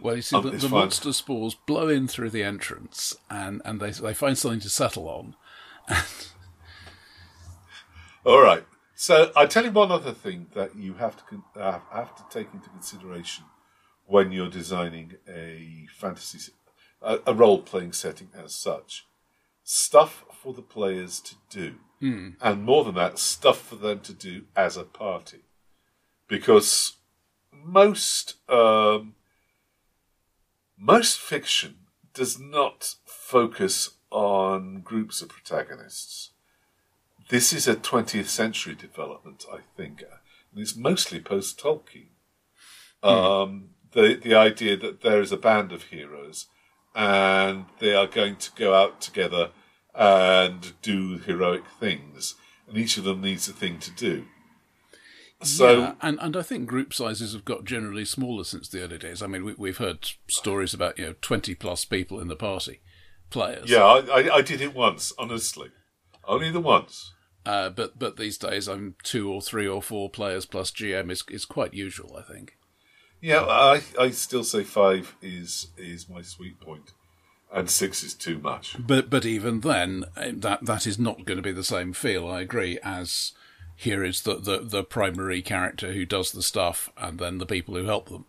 [0.00, 3.80] Well, you see, Um, the, the monster spores blow in through the entrance, and, and
[3.80, 5.34] they they find something to settle on.
[8.24, 8.64] All right.
[8.94, 12.52] So I tell you one other thing that you have to uh, have to take
[12.52, 13.44] into consideration
[14.06, 16.52] when you're designing a fantasy,
[17.00, 19.06] a, a role playing setting as such.
[19.70, 21.74] Stuff for the players to do,
[22.40, 25.40] and more than that, stuff for them to do as a party,
[26.26, 26.96] because
[27.52, 29.14] most um,
[30.78, 31.80] most fiction
[32.14, 36.30] does not focus on groups of protagonists.
[37.28, 42.06] This is a 20th century development, I think, and it's mostly post Tolkien.
[43.02, 46.46] Um, the the idea that there is a band of heroes,
[46.94, 49.50] and they are going to go out together
[49.98, 52.36] and do heroic things,
[52.68, 54.26] and each of them needs a thing to do.
[55.42, 58.98] So yeah, and and I think group sizes have got generally smaller since the early
[58.98, 59.22] days.
[59.22, 62.80] I mean, we, we've heard stories about you know twenty plus people in the party,
[63.30, 63.70] players.
[63.70, 65.70] yeah, I, I, I did it once, honestly,
[66.24, 67.12] only the once.
[67.46, 71.22] Uh, but but these days, I'm two or three or four players plus GM is
[71.30, 72.16] is quite usual.
[72.16, 72.54] I think.
[73.20, 76.92] Yeah, I I still say five is is my sweet point,
[77.52, 78.76] and six is too much.
[78.78, 82.26] But but even then, eh, that that is not going to be the same feel.
[82.28, 82.78] I agree.
[82.82, 83.32] As
[83.76, 87.74] here is the, the, the primary character who does the stuff, and then the people
[87.76, 88.24] who help them.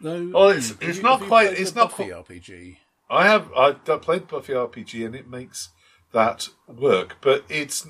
[0.00, 2.76] No, Oh, it's- it's you- not have quite- it's not Buffy quite- RPG.
[3.10, 5.70] I have I've played Buffy RPG and it makes
[6.12, 7.86] that work, but it's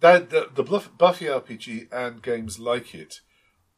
[0.00, 3.20] that the, the Buffy RPG and games like it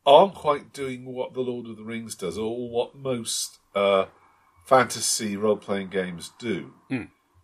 [0.07, 4.07] aren't quite doing what the Lord of the Rings does, or what most uh,
[4.66, 6.74] fantasy role playing games do.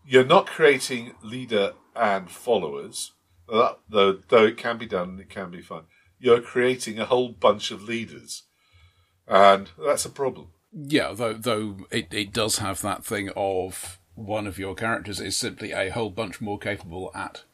[0.05, 3.13] You're not creating leader and followers,
[3.49, 3.77] though
[4.29, 5.85] though it can be done and it can be fun.
[6.19, 8.45] You're creating a whole bunch of leaders,
[9.27, 10.49] and that's a problem.
[10.73, 15.37] Yeah, though though it, it does have that thing of one of your characters is
[15.37, 17.45] simply a whole bunch more capable at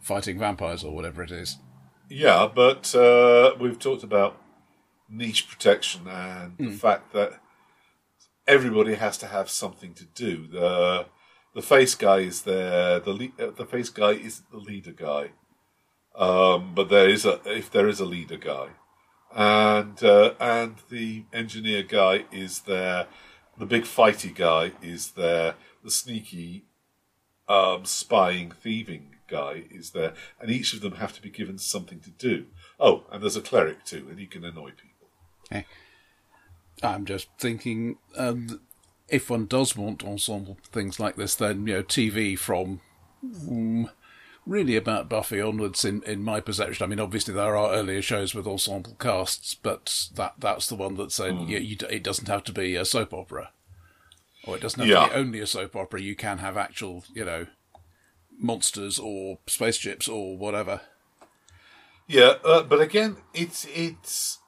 [0.00, 1.56] fighting vampires or whatever it is.
[2.10, 4.40] Yeah, but uh, we've talked about
[5.08, 7.40] niche protection and the fact that
[8.48, 10.48] everybody has to have something to do.
[10.48, 11.06] The
[11.54, 12.98] the face guy is there.
[12.98, 15.30] The uh, the face guy isn't the leader guy,
[16.16, 18.68] um, but there is a if there is a leader guy,
[19.32, 23.06] and uh, and the engineer guy is there.
[23.58, 25.54] The big fighty guy is there.
[25.82, 26.66] The sneaky,
[27.48, 32.00] um, spying, thieving guy is there, and each of them have to be given something
[32.00, 32.46] to do.
[32.80, 35.08] Oh, and there's a cleric too, and he can annoy people.
[36.82, 38.60] I'm just thinking um,
[39.08, 42.80] if one does want ensemble things like this, then you know TV from
[43.24, 43.90] mm,
[44.46, 45.84] really about Buffy onwards.
[45.84, 50.08] In in my perception, I mean, obviously there are earlier shows with ensemble casts, but
[50.14, 53.12] that that's the one that said yeah, you, it doesn't have to be a soap
[53.14, 53.50] opera,
[54.44, 55.04] or it doesn't have Yeah.
[55.04, 56.00] to be only a soap opera.
[56.00, 57.46] You can have actual, you know,
[58.38, 60.82] monsters or spaceships or whatever.
[62.06, 64.38] Yeah, uh, but again, it's it's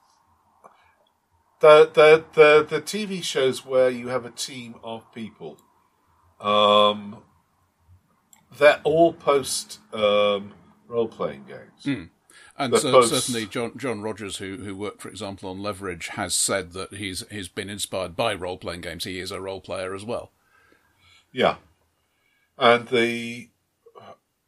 [1.61, 5.57] the the the the TV shows where you have a team of people.
[6.39, 7.23] Um,
[8.57, 10.53] they're all post um,
[10.87, 11.83] role playing games.
[12.57, 16.33] And so, post- certainly, John John Rogers, who who worked, for example, on Leverage, has
[16.33, 19.03] said that he's he's been inspired by role playing games.
[19.03, 20.31] He is a role player as well.
[21.31, 21.55] Yeah,
[22.57, 23.49] and the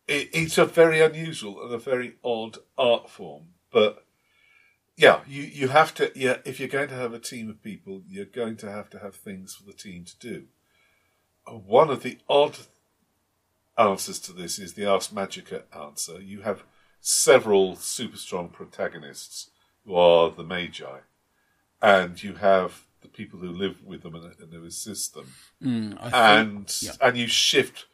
[0.07, 4.02] it, it's a very unusual and a very odd art form, but
[4.97, 8.01] yeah, you you have to yeah if you're going to have a team of people,
[8.07, 10.43] you're going to have to have things for the team to do.
[11.47, 12.57] Uh, One of the odd
[13.77, 16.21] answers to this is the Ars Magica answer.
[16.21, 16.63] You have
[17.01, 19.49] several super strong protagonists
[19.85, 20.99] who are the Magi,
[21.81, 25.33] and you have the people who live with them and, and who assist them
[25.99, 26.91] think- and yeah.
[27.01, 27.85] and you shift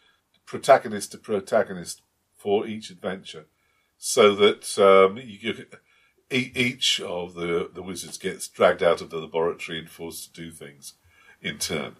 [0.46, 2.02] protagonist to protagonist
[2.36, 3.46] for each adventure,
[3.98, 5.66] so that um, you, e-
[6.32, 10.52] each of the the wizards gets dragged out of the laboratory and forced to do
[10.52, 10.94] things
[11.42, 11.96] in turn.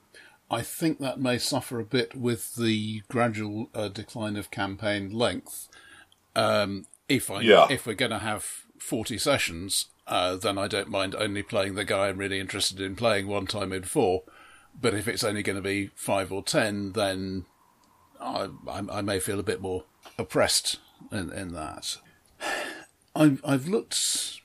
[0.52, 5.68] I think that may suffer a bit with the gradual uh, decline of campaign length.
[6.36, 7.68] Um, if I Yeah.
[7.70, 11.86] if we're going to have forty sessions, uh, then I don't mind only playing the
[11.86, 14.24] guy I'm really interested in playing one time in four.
[14.80, 17.46] But if it's only going to be five or ten, then
[18.20, 19.86] I, I, I may feel a bit more
[20.18, 20.78] oppressed
[21.12, 21.98] in, in that.
[23.20, 24.40] I've I've looked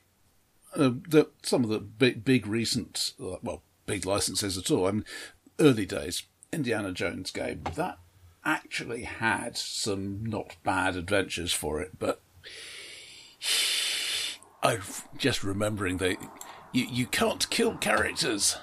[0.76, 4.86] uh, the, some of the big, big recent, uh, well, big licenses at all.
[4.86, 5.04] I mean,
[5.60, 7.98] early days Indiana Jones game that
[8.44, 12.20] actually had some not bad adventures for it, but
[14.62, 14.80] I'm
[15.18, 16.16] just remembering that
[16.72, 18.56] you you can't kill characters.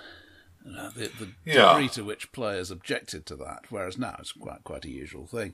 [0.65, 1.73] Uh, the the Yeah.
[1.73, 5.53] degree to which players objected to that, whereas now it's quite quite a usual thing.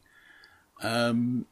[0.81, 1.45] Um,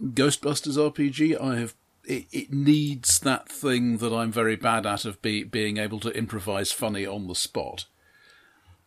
[0.00, 1.74] Ghostbusters RPG, I have.
[2.06, 6.16] It, it needs that thing that I'm very bad at of be, being able to
[6.16, 7.86] improvise funny on the spot.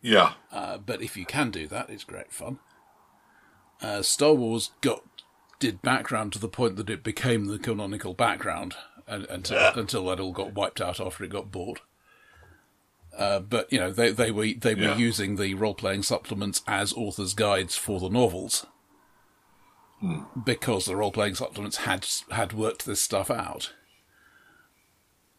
[0.02, 2.58] Yeah, Uh, but if you can do that, it's great fun.
[3.82, 5.02] Uh, Star Wars got
[5.58, 8.74] did background to the point that it became the canonical background
[9.06, 11.80] and, until until that all got wiped out after it got bought.
[13.16, 14.96] Uh, but you know they they were they were Yeah.
[14.96, 18.64] using the role playing supplements as authors' guides for the novels
[20.44, 23.72] because the role playing supplements had had worked this stuff out.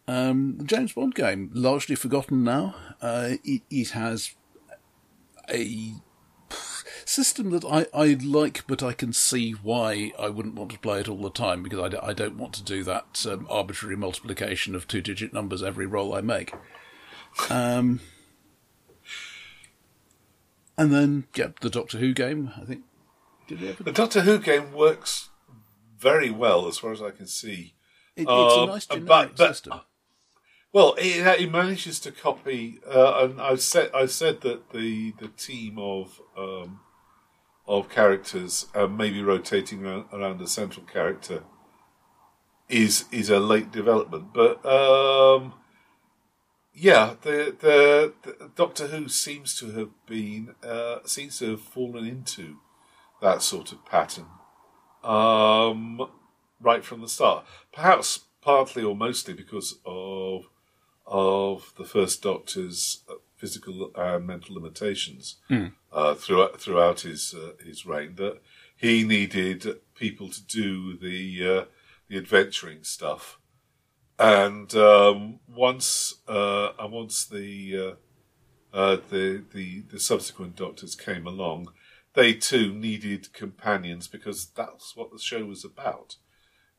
[0.08, 2.76] Um, the James Bond game largely forgotten now.
[3.02, 4.36] Uh, it, it has
[5.50, 5.94] a
[7.06, 11.00] system that I, I like, but I can see why I wouldn't want to play
[11.00, 13.96] it all the time because I, d- I don't want to do that um, arbitrary
[13.96, 16.54] multiplication of two digit numbers every roll I make.
[17.50, 18.02] Um,
[20.78, 22.84] and then, yeah, the Doctor Who game, I think.
[23.58, 23.84] Did ever?
[23.84, 25.30] the Doctor Who game works
[25.98, 27.76] very well as far as I can see.
[28.16, 29.82] It, it's a Um, nice but- generic but- system.
[30.74, 35.28] Well, it, it manages to copy, uh, and I said I said that the the
[35.28, 36.80] team of um,
[37.68, 41.44] of characters, uh, maybe rotating around, around a central character,
[42.70, 44.34] is is a late development.
[44.34, 45.56] But um,
[46.74, 52.06] yeah, the, the the Doctor Who seems to have been uh, seems to have fallen
[52.08, 52.60] into
[53.22, 54.28] that sort of pattern
[55.04, 56.02] um,
[56.60, 57.46] right from the start.
[57.74, 60.50] Perhaps partly or mostly because of
[61.06, 65.38] of the first Doctor's uh, physical and mental limitations
[65.92, 68.16] uh, throughout throughout his uh, his reign.
[68.16, 68.42] That
[68.76, 71.66] he needed people to do the uh,
[72.08, 73.40] the adventuring stuff,
[74.20, 77.98] and um, once uh, and once the
[78.74, 81.72] uh, uh, the the the subsequent Doctors came along,
[82.14, 86.18] they too needed companions because that's what the show was about.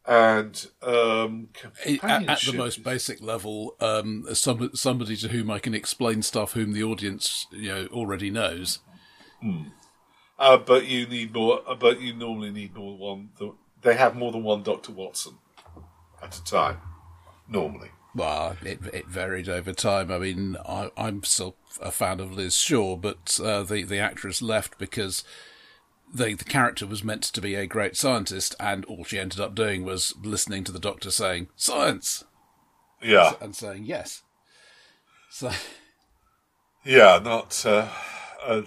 [0.04, 1.50] And um,
[1.86, 6.52] At, at the most basic level, um, some, somebody to whom I can explain stuff
[6.52, 8.80] whom the audience you know already knows.
[9.40, 9.70] and
[10.38, 11.62] Uh, but you need more.
[11.68, 13.54] Uh, but you normally need more than one.
[13.82, 15.34] They have more than one Doctor Watson
[16.20, 16.78] at a time.
[17.48, 17.90] Normally.
[18.14, 20.10] Well, it it varied over time.
[20.10, 24.42] I mean, I, I'm still a fan of Liz Shaw, but uh, the the actress
[24.42, 25.24] left because
[26.12, 29.54] the the character was meant to be a great scientist, and all she ended up
[29.54, 32.24] doing was listening to the Doctor saying "science"
[33.02, 33.32] Yeah.
[33.40, 34.22] and saying yes.
[35.30, 35.50] So
[36.84, 37.20] Yeah.
[37.22, 37.64] Not.
[37.64, 37.88] Uh,
[38.44, 38.62] uh,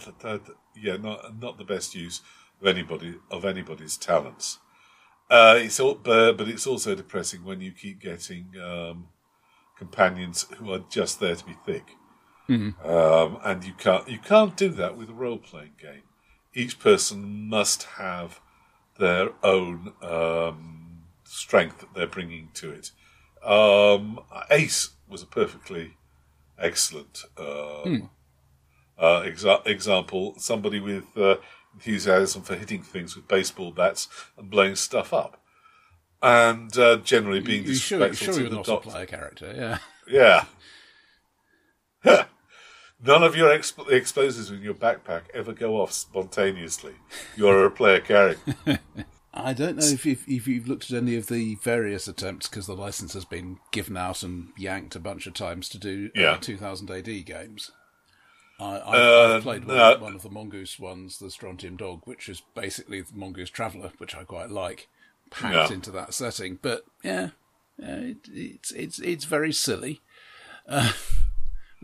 [0.76, 0.98] yeah.
[0.98, 2.22] Not not the best use
[2.62, 4.60] of anybody of anybody's talents.
[5.30, 9.08] Uh, it's all, but, but it's also depressing when you keep getting um,
[9.76, 11.84] companions who are just there to be thick,
[12.50, 16.04] um, and you can't you can't do that with a role playing game.
[16.54, 18.40] Each person must have
[18.98, 22.92] their own um, strength that they're bringing to it.
[23.44, 24.20] Um,
[24.50, 25.98] Ace was a perfectly
[26.58, 28.10] excellent um,
[28.98, 30.36] uh, exa- example.
[30.38, 31.36] Somebody with uh,
[31.74, 35.42] enthusiasm for hitting things with baseball bats and blowing stuff up,
[36.22, 38.90] and uh, generally being you sure, disrespectful sure to you're the not doctor.
[38.90, 39.54] a player character,
[40.08, 40.46] yeah.
[42.04, 42.26] Yeah.
[43.06, 46.94] None of your exp- explosives in your backpack ever go off spontaneously.
[47.36, 48.56] You're a player character.
[49.34, 52.68] I don't know if you've, if you've looked at any of the various attempts because
[52.68, 56.20] the license has been given out and yanked a bunch of times to do uh,
[56.22, 56.38] Yeah.
[56.38, 57.72] 2000 AD games.
[58.60, 59.98] I, I've, Uh, played one, no.
[59.98, 64.16] one of the Mongoose ones, the Strontium Dog, which is basically the Mongoose Traveller, which
[64.16, 64.88] I quite like,
[65.30, 65.76] packed Yeah.
[65.76, 66.58] into that setting.
[66.62, 67.32] But yeah,
[67.78, 70.00] yeah it, it's it's it's very silly,
[70.70, 70.94] uh,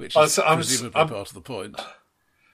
[0.01, 1.79] which I is was- I was- presumably I'm- part of the point.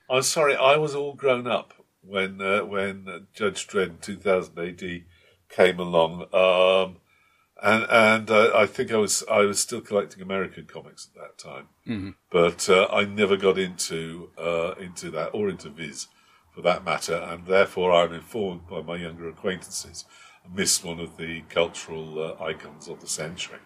[0.10, 5.04] I'm sorry, I was all grown up when uh, when Judge Dredd in 2000 AD
[5.50, 6.98] came along, um,
[7.62, 11.38] and and uh, I think I was I was still collecting American comics at that
[11.38, 16.08] time, but uh, I never got into uh, into that or into Viz
[16.54, 20.06] for that matter, and therefore I'm informed by my younger acquaintances.
[20.46, 23.60] I missed one of the cultural uh, icons of the century.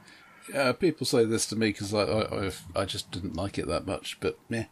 [0.54, 3.68] Uh, people say this to me because I, I I I just didn't like it
[3.68, 4.66] that much, but yeah.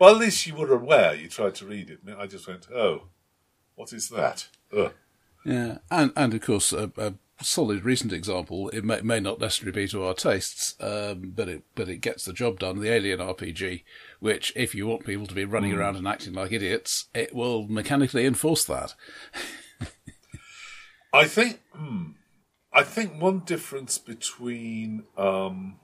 [0.00, 1.14] Well, at least you were aware.
[1.14, 3.08] You tried to read it, and I just went, "Oh,
[3.74, 4.94] what is that?" Ugh.
[5.44, 8.68] Yeah, and and of course a, a solid recent example.
[8.70, 12.24] It may, may not necessarily be to our tastes, um, but it but it gets
[12.24, 12.80] the job done.
[12.80, 13.82] The Alien RPG,
[14.20, 17.66] which if you want people to be running around and acting like idiots, it will
[17.68, 18.94] mechanically enforce that.
[21.12, 22.12] I think hmm,
[22.72, 25.80] I think one difference between um,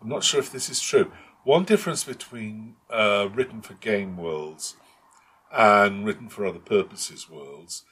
[0.00, 1.12] I'm not sure if this is true.
[1.44, 4.76] One difference between uh, written for game worlds
[5.52, 7.84] and written for other purposes worlds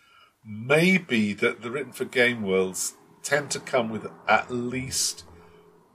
[0.44, 5.24] may be that the written for game worlds tend to come with at least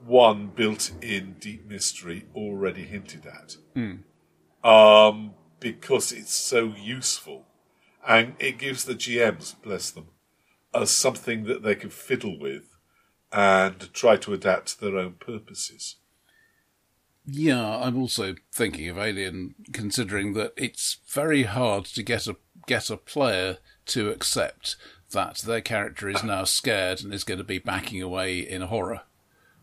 [0.05, 3.57] one built-in deep mystery already hinted at,
[4.63, 7.47] um, because it's so useful
[8.07, 10.09] and it gives the GMs, bless them,
[10.75, 12.77] uh, something that they can fiddle with
[13.31, 15.95] and try to adapt to their own purposes.
[17.25, 22.35] Yeah, I'm also thinking of Alien, considering that it's very hard to get a
[22.67, 23.57] get a player
[23.87, 24.75] to accept
[25.11, 29.01] that their character is now scared and is going to be backing away in horror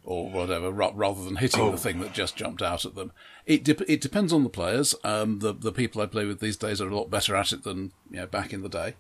[0.05, 3.13] or whatever, rather than hitting the thing that just jumped out at them.
[3.47, 4.95] It de- it depends on the players.
[5.05, 7.63] Um, the the people I play with these days are a lot better at it
[7.63, 8.95] than you know, back in the day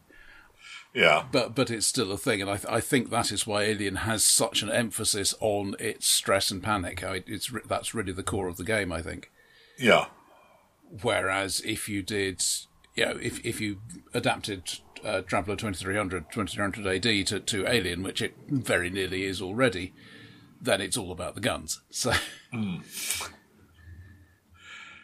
[0.94, 3.62] Yeah, but but it's still a thing, and I th- I think that is why
[3.62, 7.02] Alien has such an emphasis on its stress and panic.
[7.02, 9.30] I, it's that's really the core of the game, I think.
[9.78, 10.06] yeah,
[11.02, 12.42] Whereas if you did,
[12.94, 13.78] you know, if if you
[14.12, 19.94] adapted uh, Traveller 2300 2300 AD to to Alien, which it very nearly is already,
[20.60, 21.80] then it's all about the guns.
[21.90, 22.12] So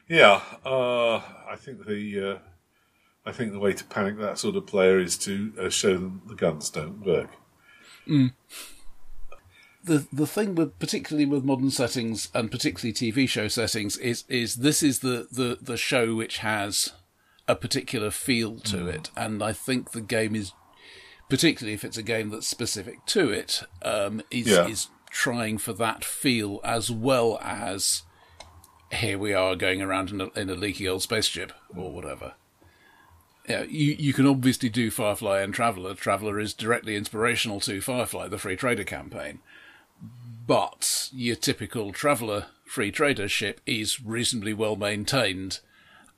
[0.09, 0.41] yeah.
[0.65, 1.17] Uh,
[1.49, 2.39] I think the uh,
[3.29, 6.23] I think the way to panic that sort of player is to uh, show them
[6.27, 7.31] the guns don't work.
[9.85, 14.57] the the thing with particularly with modern settings and particularly TV show settings is is
[14.57, 16.93] this is the the the show which has
[17.47, 20.53] a particular feel to it, and I think the game is
[21.31, 24.67] particularly if it's a game that's specific to it um, is Yeah.
[24.67, 28.03] is trying for that feel as well as
[28.93, 32.35] here we are going around in a, in a leaky old spaceship or whatever.
[33.49, 35.95] Yeah, you, you can obviously do Firefly and Traveller.
[35.95, 39.41] Traveller is directly inspirational to Firefly, the free trader campaign.
[40.47, 45.61] But your typical Traveller free trader ship is reasonably well maintained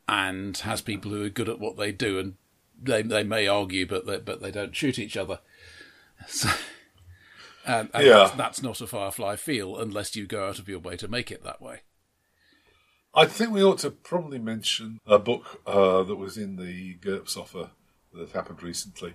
[0.09, 2.35] and has people who are good at what they do, and
[2.83, 5.39] they they may argue, but they, but they don't shoot each other.
[6.27, 6.49] So,
[7.65, 8.13] and, and Yeah.
[8.15, 11.31] that's, that's not a Firefly feel unless you go out of your way to make
[11.31, 11.83] it that way.
[13.15, 17.37] I think we ought to probably mention a book uh, that was in the GURPS
[17.37, 17.71] offer
[18.15, 19.15] that happened recently,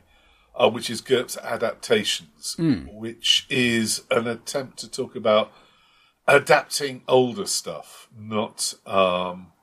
[0.55, 2.55] uh, which is GURPS Adaptations,
[2.91, 5.51] which is an attempt to talk about
[6.27, 8.73] adapting older stuff, not.
[8.85, 9.53] Um,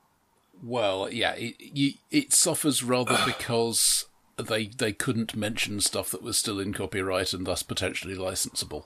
[0.63, 4.05] Well, yeah, it, you, it suffers rather because
[4.37, 8.85] they they couldn't mention stuff that was still in copyright and thus potentially licensable.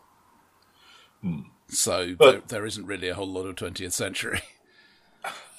[1.69, 4.41] So But- there, there isn't really a whole lot of 20th century.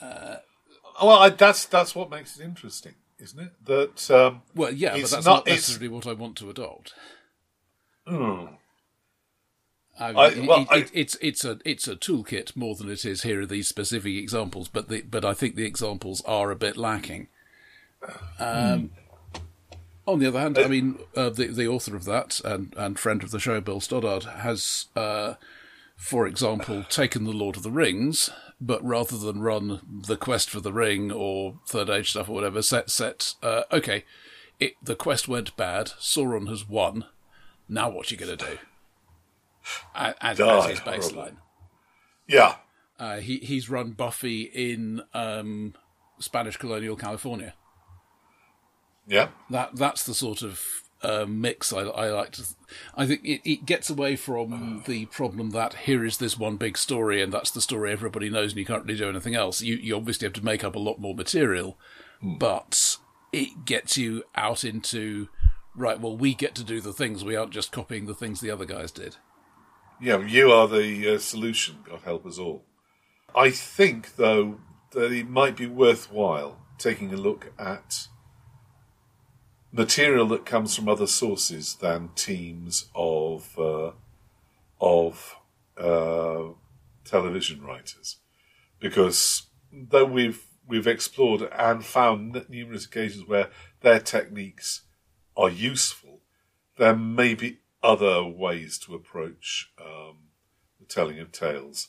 [0.00, 3.52] well, I, that's that's what makes it interesting, isn't it?
[3.66, 6.94] That um, Well, yeah, but that's not- not, necessarily what I want to adopt.
[8.06, 8.46] hmm.
[10.00, 13.04] I mean, I- well, it- it- it's it's a it's a toolkit more than it
[13.04, 13.22] is.
[13.22, 16.76] Here are these specific examples, but the, but I think the examples are a bit
[16.76, 17.26] lacking.
[18.38, 18.92] Um,
[20.06, 23.24] on the other hand, I mean, uh, the the author of that and and friend
[23.24, 25.34] of the show, Bill Stoddard, has, uh,
[25.96, 28.30] for example, taken the Lord of the Rings,
[28.60, 32.62] but rather than run the quest for the ring or Third Age stuff or whatever,
[32.62, 34.04] set set uh, okay,
[34.58, 35.86] it the quest went bad.
[36.00, 37.04] Sauron has won.
[37.68, 38.58] Now what you gonna do?
[39.94, 41.36] As, as his baseline.
[42.26, 42.56] yeah,
[42.98, 45.74] Uh, he he's run Buffy in um,
[46.18, 47.54] Spanish colonial California.
[49.06, 50.62] yeah, That that's the sort of
[51.02, 52.42] uh, mix I, I like to.
[52.94, 56.76] I think it, it gets away from the problem that here is this one big
[56.76, 59.62] story and that's the story everybody knows and you can't really do anything else.
[59.62, 61.78] You you obviously have to make up a lot more material,
[62.22, 62.96] but
[63.32, 65.28] it gets you out into
[65.76, 66.00] right.
[66.00, 67.24] Well, we get to do the things.
[67.24, 69.16] We aren't just copying the things the other guys did.
[70.00, 70.18] yeah.
[70.18, 71.76] You are the uh, solution.
[71.84, 72.64] God help us all.
[73.34, 74.58] I think, though,
[74.92, 78.08] that it might be worthwhile taking a look at
[79.72, 83.92] material that comes from other sources than teams of uh,
[84.80, 85.36] of
[85.76, 86.44] uh,
[87.04, 88.16] television writers,
[88.80, 93.48] because though we've we've explored and found numerous occasions where
[93.80, 94.82] their techniques
[95.36, 96.20] are useful,
[96.76, 100.16] there may be other ways to approach um,
[100.78, 101.88] the telling of tales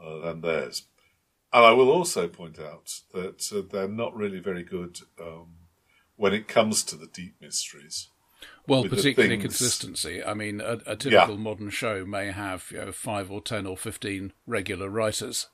[0.00, 0.84] uh, than theirs.
[1.52, 5.54] And I will also point out that uh, they're not really very good um,
[6.16, 8.08] when it comes to the deep mysteries.
[8.66, 10.22] Well, particularly consistency.
[10.24, 13.76] I mean, a, a typical modern show may have you know, five or ten or
[13.76, 15.48] fifteen regular writers,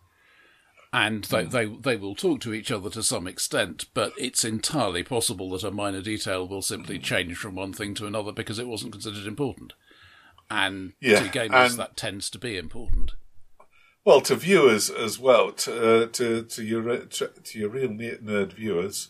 [0.93, 1.51] and they, Hmm.
[1.51, 3.87] they they will talk to each other to some extent.
[3.95, 7.03] But it's entirely possible that a minor detail will simply Hmm.
[7.03, 9.73] change from one thing to another because it wasn't considered important.
[10.51, 13.13] And Yeah, to gamers, and- that tends to be important.
[14.05, 18.55] Well, to viewers as well, to uh, to to your to, to your real nerd
[18.55, 19.09] viewers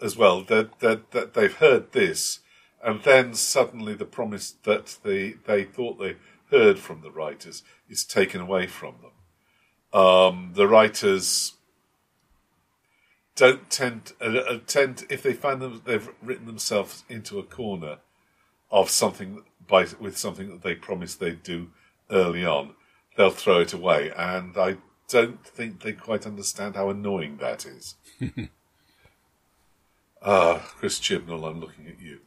[0.00, 2.40] as well, that that that they've heard this,
[2.82, 6.16] and then suddenly the promise that they they thought they
[6.50, 10.00] heard from the writers is taken away from them.
[10.00, 11.54] Um, the writers
[13.34, 17.98] don't tend uh, uh, tend if they find them they've written themselves into a corner
[18.70, 21.70] of something by with something that they promised they'd do
[22.10, 22.74] early on,
[23.16, 24.12] they'll throw it away.
[24.16, 24.76] And I
[25.08, 27.94] don't think they quite understand how annoying that is.
[30.22, 32.20] Ah, Chris Chibnall, I'm looking at you,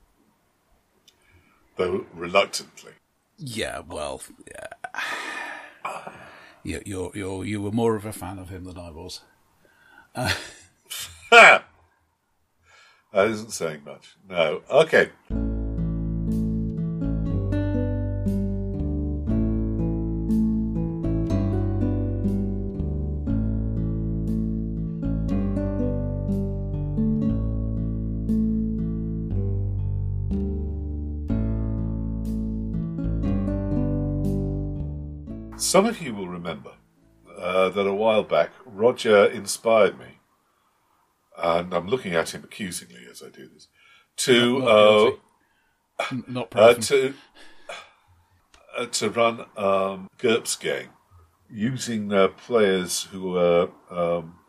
[1.76, 2.94] though reluctantly.
[3.38, 4.68] Yeah, well, yeah.
[6.64, 9.22] You, you're you're you were more of a fan of him than I was.
[10.16, 11.64] Ha!
[13.12, 14.16] That isn't saying much.
[14.30, 14.62] No.
[14.70, 15.10] Okay.
[35.70, 36.72] Some of you will remember
[37.38, 40.18] uh, that a while back Roger inspired me,
[41.38, 43.68] and I'm looking at him accusingly as I do this,
[44.26, 47.14] to Not uh, Not uh, to
[48.76, 50.90] uh, to run um, GURPS game
[51.48, 54.40] using uh, players who were um,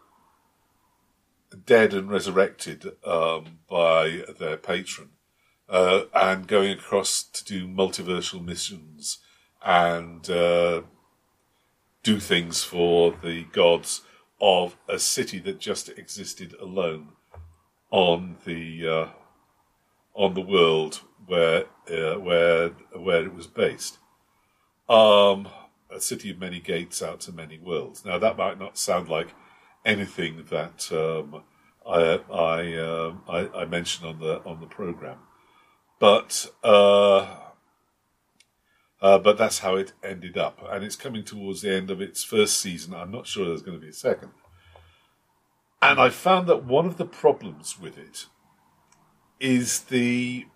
[1.66, 5.10] dead and resurrected um, by their patron,
[5.68, 9.18] uh, and going across to do multiversal missions
[9.62, 10.80] and uh,
[12.02, 14.02] do things for the gods
[14.40, 17.08] of a city that just existed alone
[17.90, 19.08] on the uh,
[20.14, 23.98] on the world where uh, where where it was based.
[24.88, 25.48] Um,
[25.90, 28.04] a city of many gates out to many worlds.
[28.04, 29.34] Now that might not sound like
[29.84, 31.42] anything that um,
[31.86, 35.18] I I, um I I mentioned on the on the program,
[35.98, 37.26] but uh,
[39.02, 42.22] uh, but that's how it ended up, and it's coming towards the end of its
[42.22, 42.94] first season.
[42.94, 44.30] I'm not sure there's going to be a second.
[45.82, 48.26] And I found that one of the problems with it
[49.38, 50.46] is the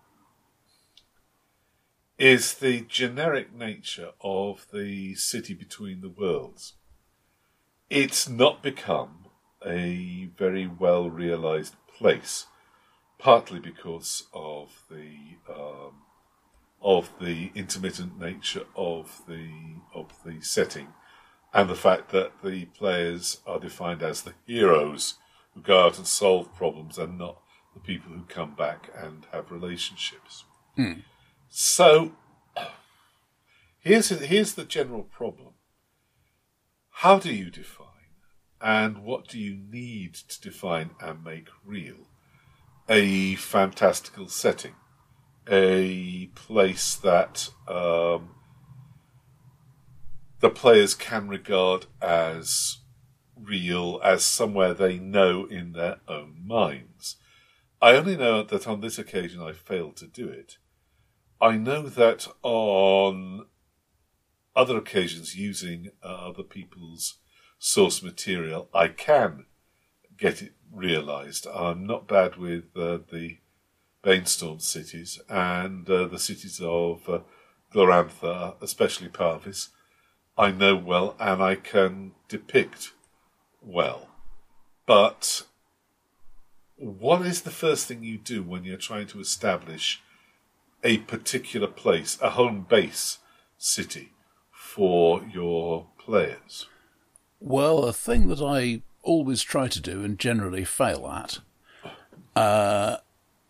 [2.18, 6.74] is the generic nature of the city between the worlds.
[7.90, 9.26] It's not become
[9.66, 12.46] a very well realized place,
[13.18, 16.03] partly because of the um,
[16.84, 19.48] of the intermittent nature of the
[19.94, 20.88] of the setting,
[21.52, 25.14] and the fact that the players are defined as the heroes
[25.54, 27.40] who go out and solve problems, and not
[27.72, 30.44] the people who come back and have relationships.
[30.76, 31.00] Hmm.
[31.48, 32.12] So
[33.80, 35.54] here's here's the general problem.
[36.98, 37.86] How do you define,
[38.60, 42.08] and what do you need to define and make real
[42.88, 44.74] a fantastical setting,
[45.48, 48.34] a place that um,
[50.40, 52.78] the players can regard as
[53.36, 57.16] real, as somewhere they know in their own minds?
[57.80, 60.58] I only know that on this occasion I failed to do it.
[61.40, 63.46] I know that on
[64.56, 67.18] other occasions, using other people's
[67.58, 69.46] source material, I can
[70.16, 71.46] get it realised.
[71.46, 73.38] I'm not bad with uh, the
[74.04, 77.20] Bainstorm cities and uh, the cities of uh,
[77.72, 79.68] Glorantha, especially Pavis.
[80.36, 82.92] I know well and I can depict
[83.62, 84.08] well.
[84.86, 85.44] But
[86.76, 90.02] what is the first thing you do when you're trying to establish
[90.82, 93.18] a particular place, a home base
[93.56, 94.12] city
[94.52, 96.66] for your players?
[97.40, 101.40] Well, a thing that I always try to do and generally fail at
[102.36, 102.98] uh,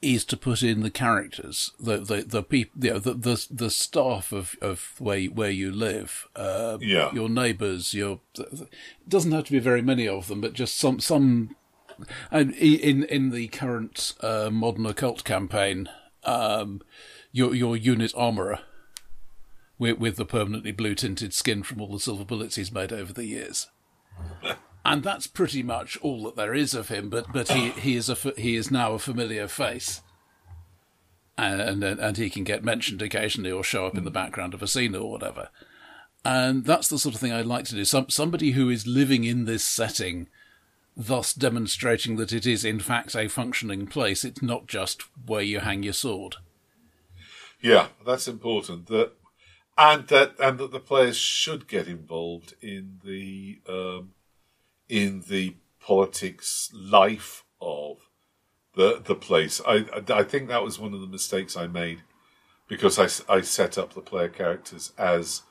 [0.05, 3.71] is to put in the characters, the the the people, you know, the the the
[3.71, 7.13] staff of of where you, where you live, uh, Yeah.
[7.13, 8.21] your neighbours, your.
[8.39, 8.69] It
[9.09, 11.57] doesn't have to be very many of them, but just some some.
[12.31, 15.89] And in in the current uh, modern occult campaign,
[16.25, 16.83] um,
[17.33, 18.61] your your unit armourer
[19.79, 23.13] with, with the permanently blue tinted skin from all the silver bullets he's made over
[23.13, 23.69] the years.
[24.85, 27.09] And that's pretty much all that there is of him.
[27.09, 30.03] But but he, he is a he is now a familiar face,
[31.39, 34.63] and, and and he can get mentioned occasionally or show up in the background of
[34.63, 35.49] a scene or whatever.
[36.25, 37.85] And that's the sort of thing I'd like to do.
[37.85, 40.29] Some somebody who is living in this setting,
[40.97, 44.23] thus demonstrating that it is in fact a functioning place.
[44.23, 46.37] It's not just where you hang your sword.
[47.61, 48.89] Yeah, that's important.
[48.89, 49.13] That
[49.77, 54.11] and that and that the players should get involved in the um,
[54.89, 57.99] in the politics life of
[58.75, 59.61] the the place.
[59.67, 62.03] I I think that was one of the mistakes I made
[62.69, 65.43] because I, I set up the player characters as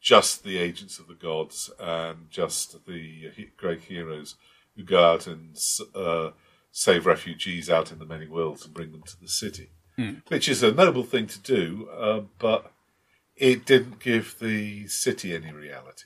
[0.00, 4.36] just the agents of the gods and just the great heroes
[4.74, 5.56] who go out and
[5.94, 6.30] uh,
[6.70, 9.70] save refugees out in the many worlds and bring them to the city,
[10.28, 12.72] which is a noble thing to do, uh, but
[13.36, 16.04] it didn't give the city any reality.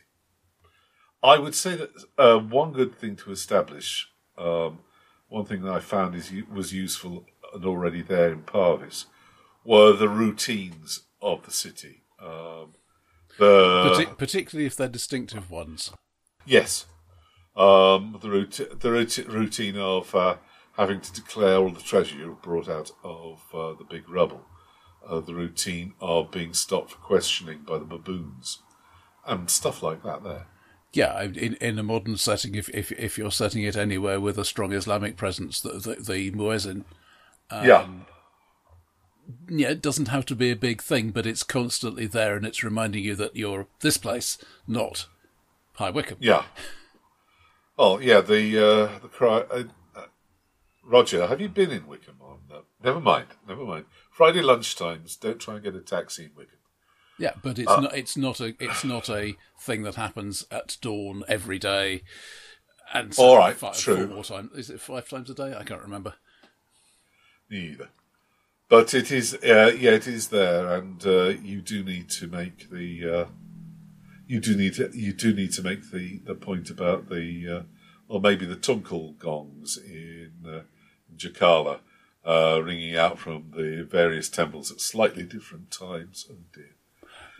[1.25, 4.81] I would say that uh, one good thing to establish, um,
[5.29, 9.07] one thing that I found is was useful and already there in Pavis,
[9.64, 12.03] were the routines of the city.
[12.20, 12.75] Um,
[13.39, 15.91] the Partic- particularly if they're distinctive ones.
[16.45, 16.87] Yes.
[17.57, 20.37] Um, the, rout- the rout- routine of uh,
[20.77, 24.43] having to declare all the treasure you brought out of uh, the big rubble.
[25.09, 28.59] Uh, the routine of being stopped for questioning by the baboons.
[29.27, 30.47] And stuff like that there.
[30.95, 34.45] Yeah, in in a modern setting, if if if you're setting it anywhere with a
[34.45, 36.84] strong Islamic presence, the the, the muezzin,
[37.51, 37.88] yeah.
[39.49, 42.62] yeah, it doesn't have to be a big thing, but it's constantly there, and it's
[42.62, 45.09] reminding you that you're this place, not
[45.74, 46.18] High Wycombe.
[46.20, 46.45] Yeah.
[47.76, 49.45] Oh, yeah, the, uh, the cry.
[49.51, 49.64] Uh,
[49.97, 50.07] uh,
[50.84, 53.86] Roger, have you been in Wycombe on uh, Never mind, never mind.
[54.11, 56.59] Friday lunchtimes, don't try and get a taxi in Wycombe.
[57.18, 61.22] Yeah, but it's not it's not a it's not a thing that happens at dawn
[61.28, 62.02] every day.
[62.92, 64.08] And so All right, five, true.
[64.08, 64.52] Four times.
[64.56, 65.54] Is it five times a day?
[65.56, 66.14] I can't remember.
[67.50, 67.88] Neither.
[68.68, 72.70] But it is, uh, yeah, it is there, and uh, you do need to make
[72.70, 73.24] the, uh,
[74.26, 77.62] you do need to, you do need to make the, the point about the, uh,
[78.08, 80.60] or maybe the Tunkel gongs in uh,
[81.14, 81.80] Jakalla,
[82.24, 86.26] uh, ringing out from the various temples at slightly different times.
[86.30, 86.74] Oh dear.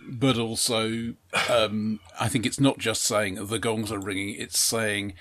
[0.07, 1.14] But also,
[1.48, 5.14] um, I think it's not just saying the gongs are ringing; it's saying,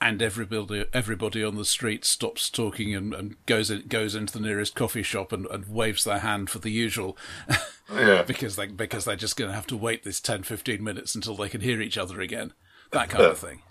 [0.00, 4.40] and everybody everybody on the street stops talking and, and goes in, goes into the
[4.44, 7.16] nearest coffee shop and, and waves their hand for the usual,
[7.92, 11.14] Yeah, because they because they're just going to have to wait this 10, 15 minutes
[11.14, 12.52] until they can hear each other again.
[12.90, 13.62] That kind of thing.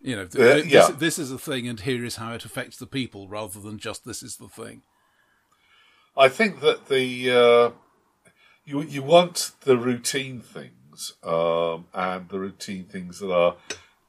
[0.00, 0.86] You know, th- Uh, th- yeah.
[0.88, 3.78] this, this is a thing, and here is how it affects the people, rather than
[3.78, 4.82] just this is the thing.
[6.16, 7.70] I think that the uh,
[8.68, 13.56] you you want the routine things um, and the routine things that are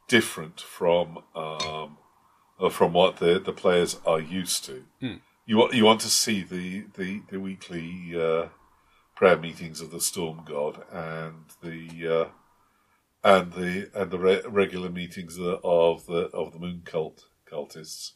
[0.07, 1.97] different from um,
[2.59, 4.83] uh, from what the, the players are used to.
[5.45, 8.49] You want you want to see the the the weekly uh,
[9.15, 12.29] prayer meetings of the Storm God and the uh,
[13.23, 18.11] and the and the re- regular meetings of the of the Moon Cult cultists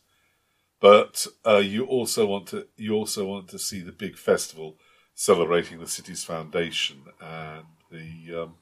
[0.83, 4.77] but uh, you also want to you also want to see the big festival
[5.15, 8.55] celebrating the city's foundation and the um,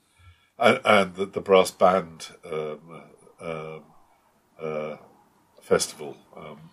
[0.60, 3.04] and, and the, the brass band um,
[3.40, 3.84] um
[4.62, 4.98] uh,
[5.62, 6.70] festival um,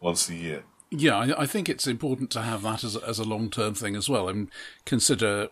[0.00, 0.64] once a year.
[0.90, 3.74] Yeah, I, I think it's important to have that as a, as a long term
[3.74, 4.28] thing as well.
[4.28, 4.50] And
[4.84, 5.48] consider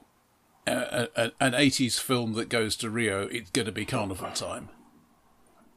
[0.67, 4.69] uh, a, an '80s film that goes to Rio, it's going to be carnival time.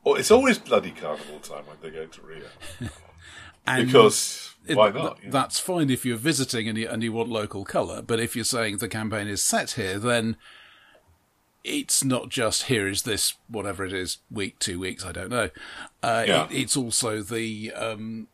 [0.04, 2.48] Well, it's always bloody carnival time when they go to Rio
[3.68, 5.24] And because it- why not?
[5.24, 5.30] know?
[5.32, 8.46] That's fine if you're visiting and you, and you want local colour, but if you're
[8.46, 10.38] saying the campaign is set here, then
[11.64, 15.50] it's not just here is this whatever it is week, two weeks, I don't know.
[16.02, 16.46] Uh, Yeah.
[16.46, 18.28] it, it's also the um,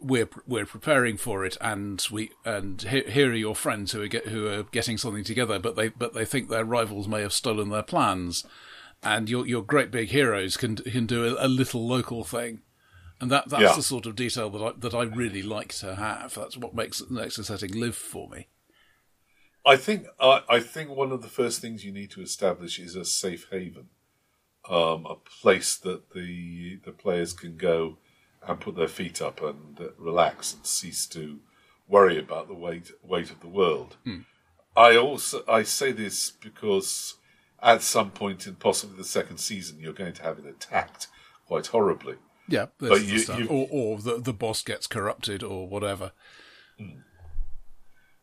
[0.00, 4.08] we're we're preparing for it, and we and here, here are your friends who are
[4.08, 7.32] get, who are getting something together, but they but they think their rivals may have
[7.32, 8.44] stolen their plans,
[9.04, 12.62] and your your great big heroes can can do a, a little local thing.
[13.22, 13.76] And that that's Yeah.
[13.76, 16.34] the sort of detail that I that I really like to have.
[16.34, 18.48] That's what makes makes the setting live for me.
[19.64, 22.96] I think uh, I think one of the first things you need to establish is
[22.96, 23.90] a safe haven,
[24.68, 27.98] um, a place that the the players can go
[28.46, 31.38] and put their feet up and uh, relax and cease to
[31.86, 33.96] worry about the weight weight of the world.
[34.76, 37.14] I also I say this because
[37.62, 41.06] at some point in possibly the second season you're going to have it attacked
[41.46, 42.16] quite horribly.
[42.52, 46.12] Yeah, But this is the you- or or the the boss gets corrupted or whatever.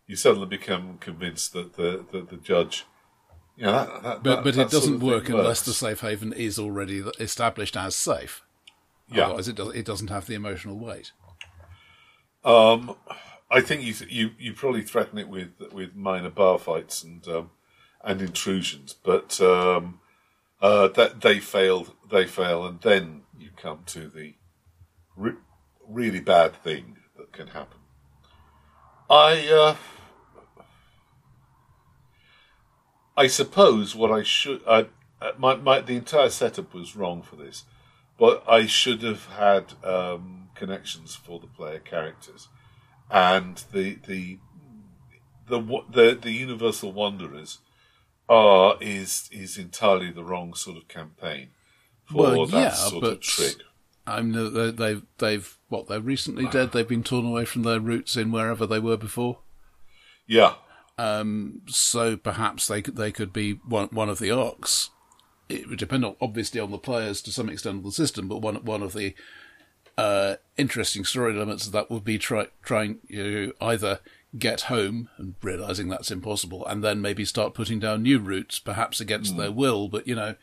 [0.08, 2.86] You suddenly become convinced that the the, the judge,
[3.58, 6.60] you know, that, that, But that- but it doesn't work unless the safe haven is
[6.60, 8.44] already established as safe.
[9.12, 9.26] yeah.
[9.26, 11.12] Otherwise, it does it doesn't have the emotional weight.
[12.44, 12.96] Um,
[13.52, 17.50] I think you you you probably threaten it with with minor bar fights and um,
[18.04, 20.00] and intrusions, but um,
[20.62, 23.24] uh, that they failed, they fail, and then
[23.62, 24.36] come to the
[25.16, 25.34] re-
[25.88, 27.80] really bad thing that can happen.
[29.10, 30.64] I uh,
[33.18, 34.88] I suppose what I should I
[35.22, 37.66] uh, my, my the entire setup was wrong for this,
[38.18, 42.48] but I should have had um, connections for the player characters,
[43.10, 44.40] and the the
[45.48, 47.60] the the, the Universal Wanderers
[48.30, 51.50] are is is entirely the wrong sort of campaign
[52.10, 53.56] for Well, that yeah, sort but of trick.
[54.08, 56.72] I know they- they've they've what they're recently dead.
[56.72, 59.40] They've been torn away from their roots in wherever they were before.
[60.28, 60.56] Yeah,
[61.68, 64.90] So perhaps they could they could be one one of the arcs.
[65.48, 68.38] It would depend on, obviously on the players to some extent of the system, but
[68.42, 69.16] one one of the
[69.98, 74.00] uh, interesting story elements of that would be try, trying to either
[74.38, 79.02] get home and realizing that's impossible, and then maybe start putting down new routes, perhaps
[79.02, 79.90] against their will.
[79.90, 80.36] But you know,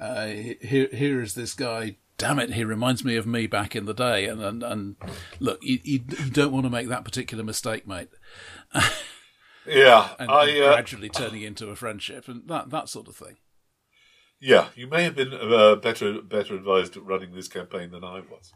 [0.00, 1.96] uh, here here is this guy.
[2.16, 4.26] Damn it, he reminds me of me back in the day.
[4.26, 4.96] And and, and
[5.38, 8.08] look, you, you, you don't want to make that particular mistake, mate.
[9.66, 10.10] yeah.
[10.18, 13.36] And, I and uh, gradually turning into a friendship and that that sort of thing.
[14.40, 18.20] Yeah, you may have been uh, better better advised at running this campaign than I
[18.20, 18.52] was.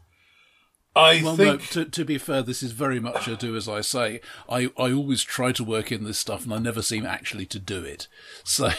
[0.95, 3.67] I Well, no, think to, to be fair, this is very much a do as
[3.67, 4.21] I say.
[4.49, 7.59] I, I always try to work in this stuff, and I never seem actually to
[7.59, 8.07] do it.
[8.45, 8.69] So,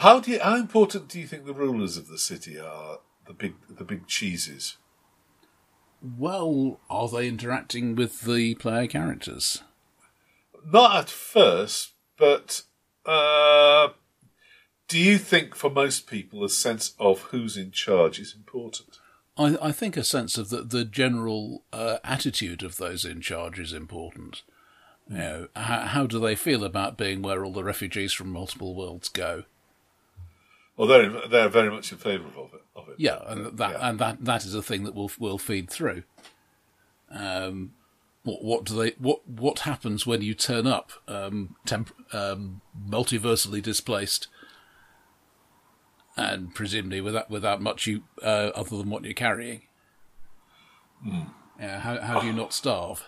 [0.00, 2.98] how do you, how important do you think the rulers of the city are?
[3.26, 4.76] The big the big cheeses.
[6.02, 9.62] well, are they interacting with the player characters?
[10.64, 12.62] Not at first, but
[13.06, 13.88] uh,
[14.88, 18.98] do you think for most people a sense of who's in charge is important?
[19.36, 23.58] I, I think a sense of the, the general uh, attitude of those in charge
[23.58, 24.42] is important.
[25.08, 28.74] You know, how, how do they feel about being where all the refugees from multiple
[28.74, 29.44] worlds go?
[30.80, 32.62] Well, they're they're very much in favour of it.
[32.74, 32.94] Of it.
[32.96, 33.86] Yeah, and that Yeah.
[33.90, 36.04] and that that is a thing that will will feed through.
[37.10, 37.74] Um,
[38.22, 43.62] what what do they what what happens when you turn up um, temp, um multiversally
[43.62, 44.28] displaced,
[46.16, 49.60] and presumably without without much you uh, other than what you're carrying?
[51.60, 53.04] Yeah, how how do you not starve?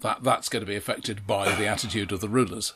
[0.00, 2.74] That that's going to be affected by the attitude of the rulers.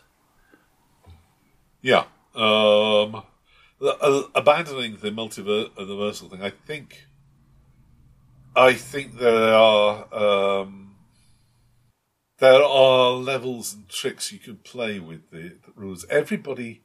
[1.80, 2.04] Yeah.
[2.36, 3.24] Um,
[4.34, 7.06] abandoning the multiversal thing, I think,
[8.54, 10.96] I think there are um,
[12.38, 16.04] there are levels and tricks you can play with the, the rules.
[16.10, 16.82] Everybody,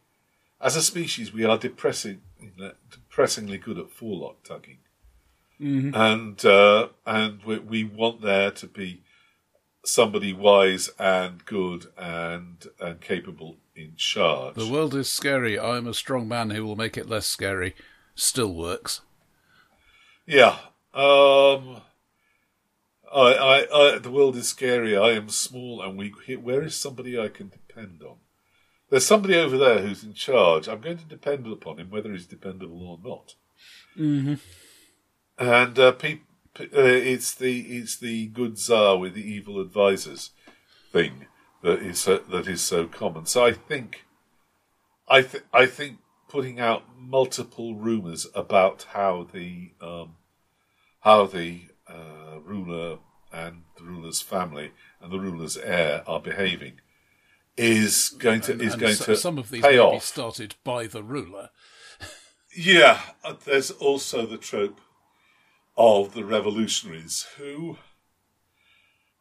[0.62, 2.22] as a species, we are depressing,
[2.92, 4.80] depressingly good at forelock tugging,
[5.60, 5.96] Mm-hmm.
[5.96, 9.02] and uh, and we, we want there to be
[9.84, 14.56] somebody wise and good and and capable in charge.
[14.56, 15.58] The world is scary.
[15.58, 17.76] I am a strong man who will make it less scary.
[18.16, 19.02] Still works.
[20.26, 20.58] Yeah.
[20.94, 21.82] Um.
[23.14, 24.98] I, I, I, the world is scary.
[24.98, 26.16] I am small and weak.
[26.42, 28.18] Where is somebody I can depend on?
[28.90, 30.68] There's somebody over there who's in charge.
[30.68, 33.36] I'm going to depend upon him, whether he's dependable or not.
[33.98, 34.36] Mm-hmm.
[35.40, 36.20] And uh, pe-
[36.54, 40.32] pe- uh, it's the it's the good czar with the evil advisors
[40.92, 41.28] thing
[41.64, 43.26] that is uh, that is so common.
[43.26, 44.06] So I think,
[45.08, 45.98] I th- I think
[46.30, 50.16] putting out multiple rumours about how the um,
[51.02, 52.98] how the uh, ruler
[53.32, 56.80] and the ruler's family and the ruler's heir are behaving
[57.58, 60.04] is going to And- is and going so- to some of these pay off.
[60.04, 61.50] started by the ruler.
[62.56, 64.80] Yeah, uh, there's also the trope
[65.78, 67.78] of the revolutionaries who,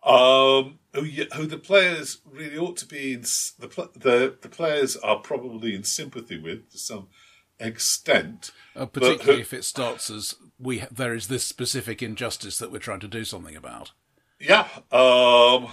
[0.03, 3.21] um, who, y- who the players really ought to be in.
[3.23, 7.09] The the the players are probably in sympathy with to some
[7.61, 8.51] extent.
[8.75, 12.73] Uh, particularly who- if it starts as we ha- there is this specific injustice that
[12.73, 13.93] we're trying to do something about.
[14.41, 15.69] Yeah, um,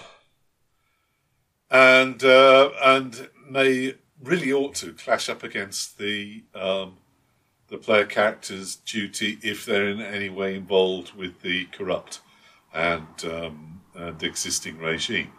[1.69, 6.97] and uh, and may really ought to clash up against the um,
[7.67, 12.19] the player character's duty if they're in any way involved with the corrupt
[12.73, 15.31] and um, and existing regime.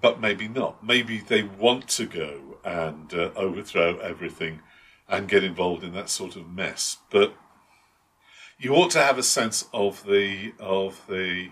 [0.00, 0.84] But maybe not.
[0.84, 4.60] Maybe they want to go and uh, overthrow everything
[5.08, 6.98] and get involved in that sort of mess.
[7.10, 7.34] But
[8.58, 11.50] you ought to have a sense of the of the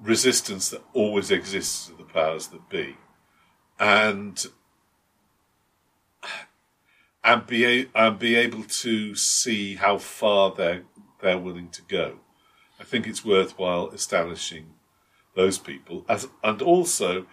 [0.00, 2.96] resistance that always exists to the powers that be,
[3.78, 4.46] and
[7.24, 10.84] and be a, and be able to see how far they're
[11.20, 12.18] they're willing to go.
[12.82, 14.74] I think it's worthwhile establishing
[15.36, 17.26] those people as and also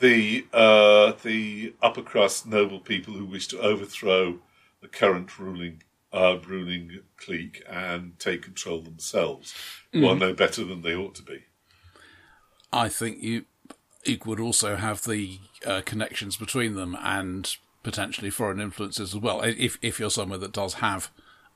[0.00, 4.38] the uh, the upper crust noble people who wish to overthrow
[4.80, 5.82] the current ruling
[6.14, 9.54] uh, ruling clique and take control themselves,
[9.92, 11.44] who are no better than they ought to be.
[12.72, 13.44] I think you
[14.02, 19.42] you would also have the uh, connections between them and potentially foreign influences as well.
[19.42, 21.10] If if you're somewhere that does have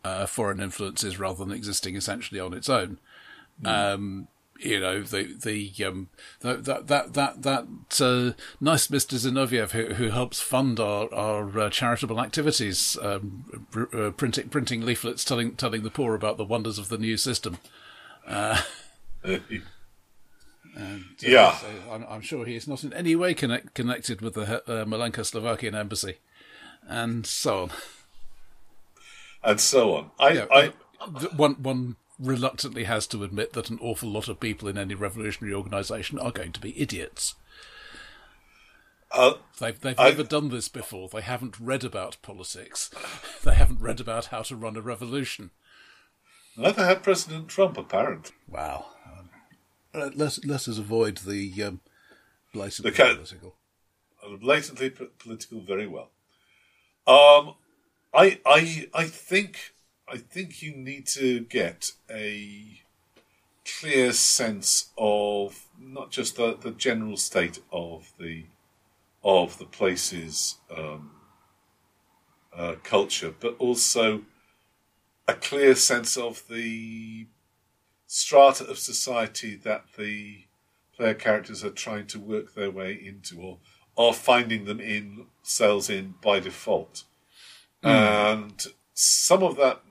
[0.04, 2.98] uh, foreign influences rather than existing essentially on its own,
[3.64, 6.08] um, you know the the um,
[6.40, 11.58] that that that that, that uh, nice Mister Zinoviev who, who helps fund our our
[11.58, 16.44] uh, charitable activities, um, pr- uh, printing printing leaflets telling telling the poor about the
[16.44, 17.58] wonders of the new system.
[20.76, 21.56] And, uh, Yeah.
[21.56, 24.84] so I'm, I'm sure he is not in any way connect, connected with the uh,
[24.84, 26.18] Malenka Slovakian embassy,
[26.86, 27.70] and so on.
[29.42, 30.10] and so on.
[30.18, 30.72] I, Yeah, I,
[31.18, 34.94] th- one one reluctantly has to admit that an awful lot of people in any
[34.94, 37.34] revolutionary organisation are going to be idiots.
[39.12, 41.08] uh, They've they've never done this before.
[41.08, 42.90] They haven't read about politics.
[43.42, 45.50] They haven't read about how to run a revolution.
[46.56, 48.32] neither had President Trump, apparently.
[48.48, 48.86] Wow.
[49.94, 51.80] Uh, let let us avoid the um,
[52.52, 53.54] blatantly The political.
[54.22, 56.10] Uh, blatantly p- political, very well.
[57.06, 57.54] Um,
[58.12, 59.72] I, I, I think,
[60.12, 62.80] I think you need to get a
[63.64, 68.46] clear sense of not just the, the general state of the
[69.22, 71.12] of the place's um,
[72.56, 74.22] uh, culture, but also
[75.28, 77.26] a clear sense of the
[78.06, 80.44] strata of society that the
[80.96, 83.58] player characters are trying to work their way into or
[83.96, 87.04] are finding them in cells in by default.
[87.82, 89.82] And some of that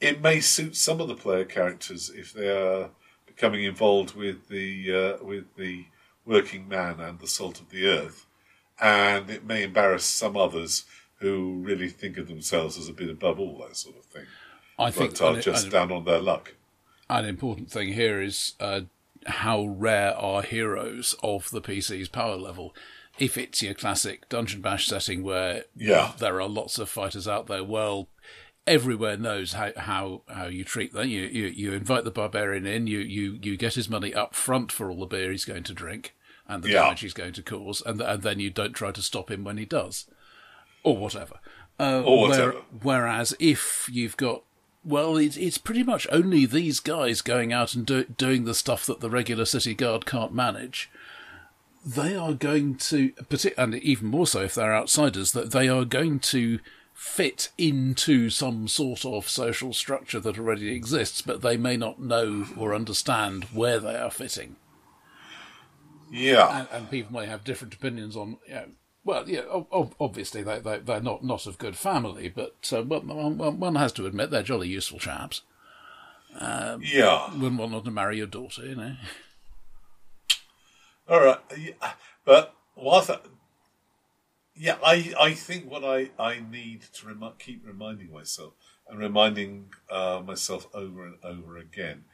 [0.00, 2.90] it may suit some of the player characters if they are
[3.26, 5.84] becoming involved with the uh, with the
[6.24, 8.26] working man and the salt of the earth,
[8.80, 10.84] and it may embarrass some others
[11.18, 14.24] who really think of themselves as a bit above all that sort of thing,
[14.78, 16.54] I think but are an- just an- down on their luck.
[17.08, 18.82] an important thing here is uh,
[19.26, 22.74] how rare are heroes of the PC's power level.
[23.18, 26.12] If it's your classic dungeon bash setting where Yeah.
[26.18, 28.08] there are lots of fighters out there, well,
[28.66, 31.08] everywhere knows how how, how you treat them.
[31.08, 34.70] You, you you invite the barbarian in, you, you you get his money up front
[34.72, 36.14] for all the beer he's going to drink
[36.48, 36.82] and the Yeah.
[36.84, 39.56] damage he's going to cause, and and then you don't try to stop him when
[39.56, 40.06] he does,
[40.82, 41.40] or whatever.
[41.78, 42.52] Uh, Or where- whatever.
[42.82, 44.42] whereas if you've got,
[44.84, 48.84] well, it's, it's pretty much only these guys going out and do, doing the stuff
[48.86, 50.90] that the regular city guard can't manage.
[51.86, 53.12] They are going to,
[53.56, 56.58] and even more so if they're outsiders, that they are going to
[57.02, 62.44] fit into some sort of social structure that already exists, but they may not know
[62.58, 64.56] or understand where they are fitting
[66.10, 66.60] Yeah.
[66.60, 68.36] and, and people may have different opinions on.
[68.46, 68.64] You know,
[69.02, 69.40] well, yeah,
[69.98, 74.30] obviously they, they they're not not of good family, but uh, one, has to admit
[74.30, 75.40] they're jolly useful chaps.
[76.38, 77.32] Yeah.
[77.32, 78.96] Wouldn't want them to marry your daughter, you know.
[81.08, 81.40] All right,
[82.26, 83.18] but whilst I,
[84.60, 88.52] yeah, I I think what I I need to remi- keep reminding myself
[88.86, 92.04] and reminding uh, myself over and over again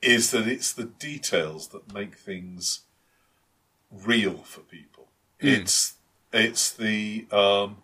[0.00, 2.84] is that it's the details that make things
[3.90, 5.08] real for people.
[5.38, 5.96] It's
[6.32, 7.82] it's the um,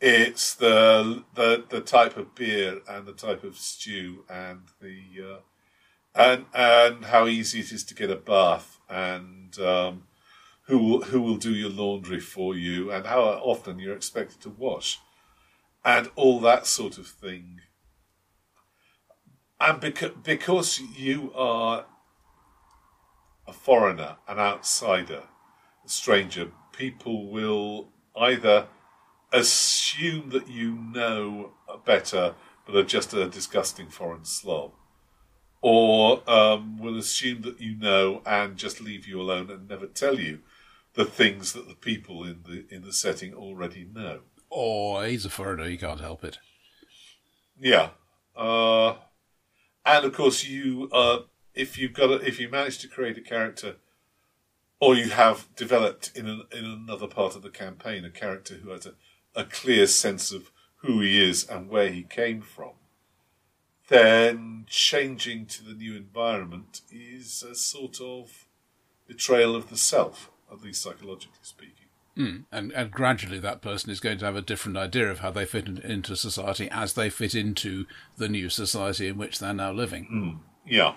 [0.00, 5.40] it's the the the type of beer and the type of stew and the uh,
[6.12, 10.07] and and how easy it is to get a bath and um,
[10.68, 14.50] who will, who will do your laundry for you and how often you're expected to
[14.50, 15.00] wash
[15.82, 17.60] and all that sort of thing.
[19.58, 21.86] And because because you are
[23.46, 25.22] a foreigner, an outsider,
[25.84, 28.68] a stranger, people will either
[29.32, 31.52] assume that you know
[31.84, 32.34] better
[32.66, 34.72] but are just a disgusting foreign slob
[35.60, 40.18] or um, will assume that you know and just leave you alone and never tell
[40.18, 40.38] you
[40.94, 44.20] the things that the people in the in the setting already know.
[44.50, 46.38] Oh, he's a foreigner, he can't help it.
[47.60, 47.90] Yeah,
[48.36, 48.94] uh,
[49.84, 51.20] and of course you uh,
[51.54, 53.76] if you've got a, if you manage to create a character,
[54.80, 58.70] or you have developed in an, in another part of the campaign a character who
[58.70, 58.94] has a,
[59.34, 62.72] a clear sense of who he is and where he came from,
[63.88, 68.46] then changing to the new environment is a sort of
[69.08, 71.86] betrayal of the self, at least psychologically speaking.
[72.16, 72.44] Mm.
[72.50, 75.44] And and gradually that person is going to have a different idea of how they
[75.44, 77.86] fit in, into society as they fit into
[78.16, 80.40] the new society in which they're now living.
[80.66, 80.94] Yeah.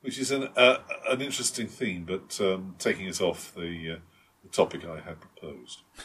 [0.00, 0.78] Which is an uh,
[1.08, 3.98] an interesting theme, but um, taking us off the uh,
[4.42, 5.82] the topic I had proposed.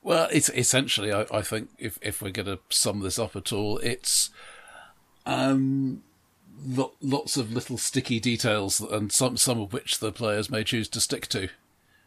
[0.00, 3.52] Well, it's essentially, I, I think, if if we're going to sum this up at
[3.52, 4.30] all, it's
[5.26, 6.02] um,
[6.64, 10.88] lo- lots of little sticky details, and some some of which the players may choose
[10.88, 11.48] to stick to,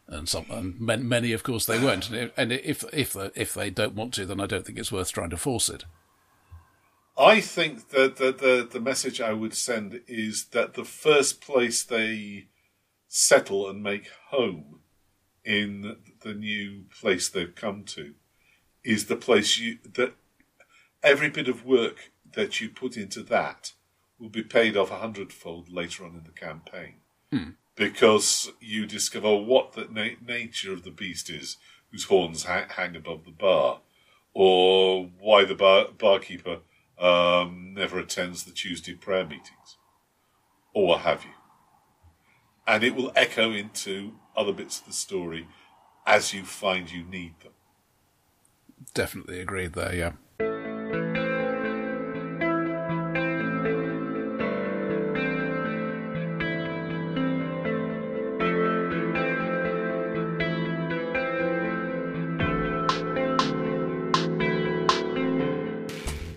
[0.06, 2.10] and some and many, of course, they won't.
[2.10, 5.12] And if if they, if they don't want to, then I don't think it's worth
[5.12, 5.84] trying to force it.
[7.16, 11.82] I think that the, the the message I would send is that the first place
[11.82, 12.48] they
[13.08, 14.80] settle and make home
[15.44, 18.14] in the new place they've come to
[18.84, 20.14] is the place you that
[21.02, 23.72] every bit of work that you put into that
[24.22, 26.94] will be paid off a hundredfold later on in the campaign
[27.74, 31.56] because you discover what the na- nature of the beast is
[31.90, 33.80] whose horns ha- hang above the bar
[34.32, 36.60] or why the bar- barkeeper
[36.98, 39.76] um, never attends the Tuesday prayer meetings,
[40.72, 41.30] or what have you.
[42.66, 45.48] And it will echo into other bits of the story
[46.06, 47.52] as you find you need them.
[48.94, 49.94] Definitely agreed there.
[49.94, 50.12] Yeah.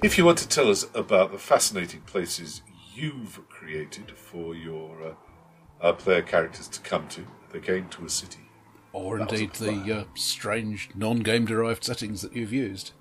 [0.06, 2.62] If you want to tell us about the fascinating places
[2.93, 5.14] you've created for your uh,
[5.84, 8.51] uh, player characters to come to, they came to a city,
[8.93, 12.91] Or That indeed the uh, strange non-game derived settings that you've used.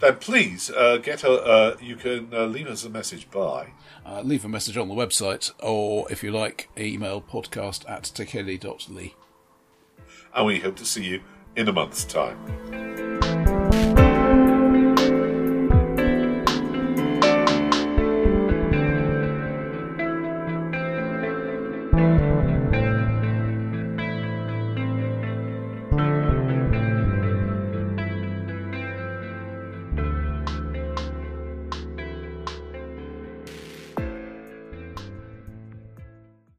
[0.00, 1.32] then please uh, get a.
[1.32, 3.72] Uh, you can uh, leave us a message by
[4.06, 9.12] Uh, leave a message on the website, or if you like, email podcast at tekeli.ly.
[10.34, 11.20] and we hope to see you
[11.56, 13.09] in a month's time.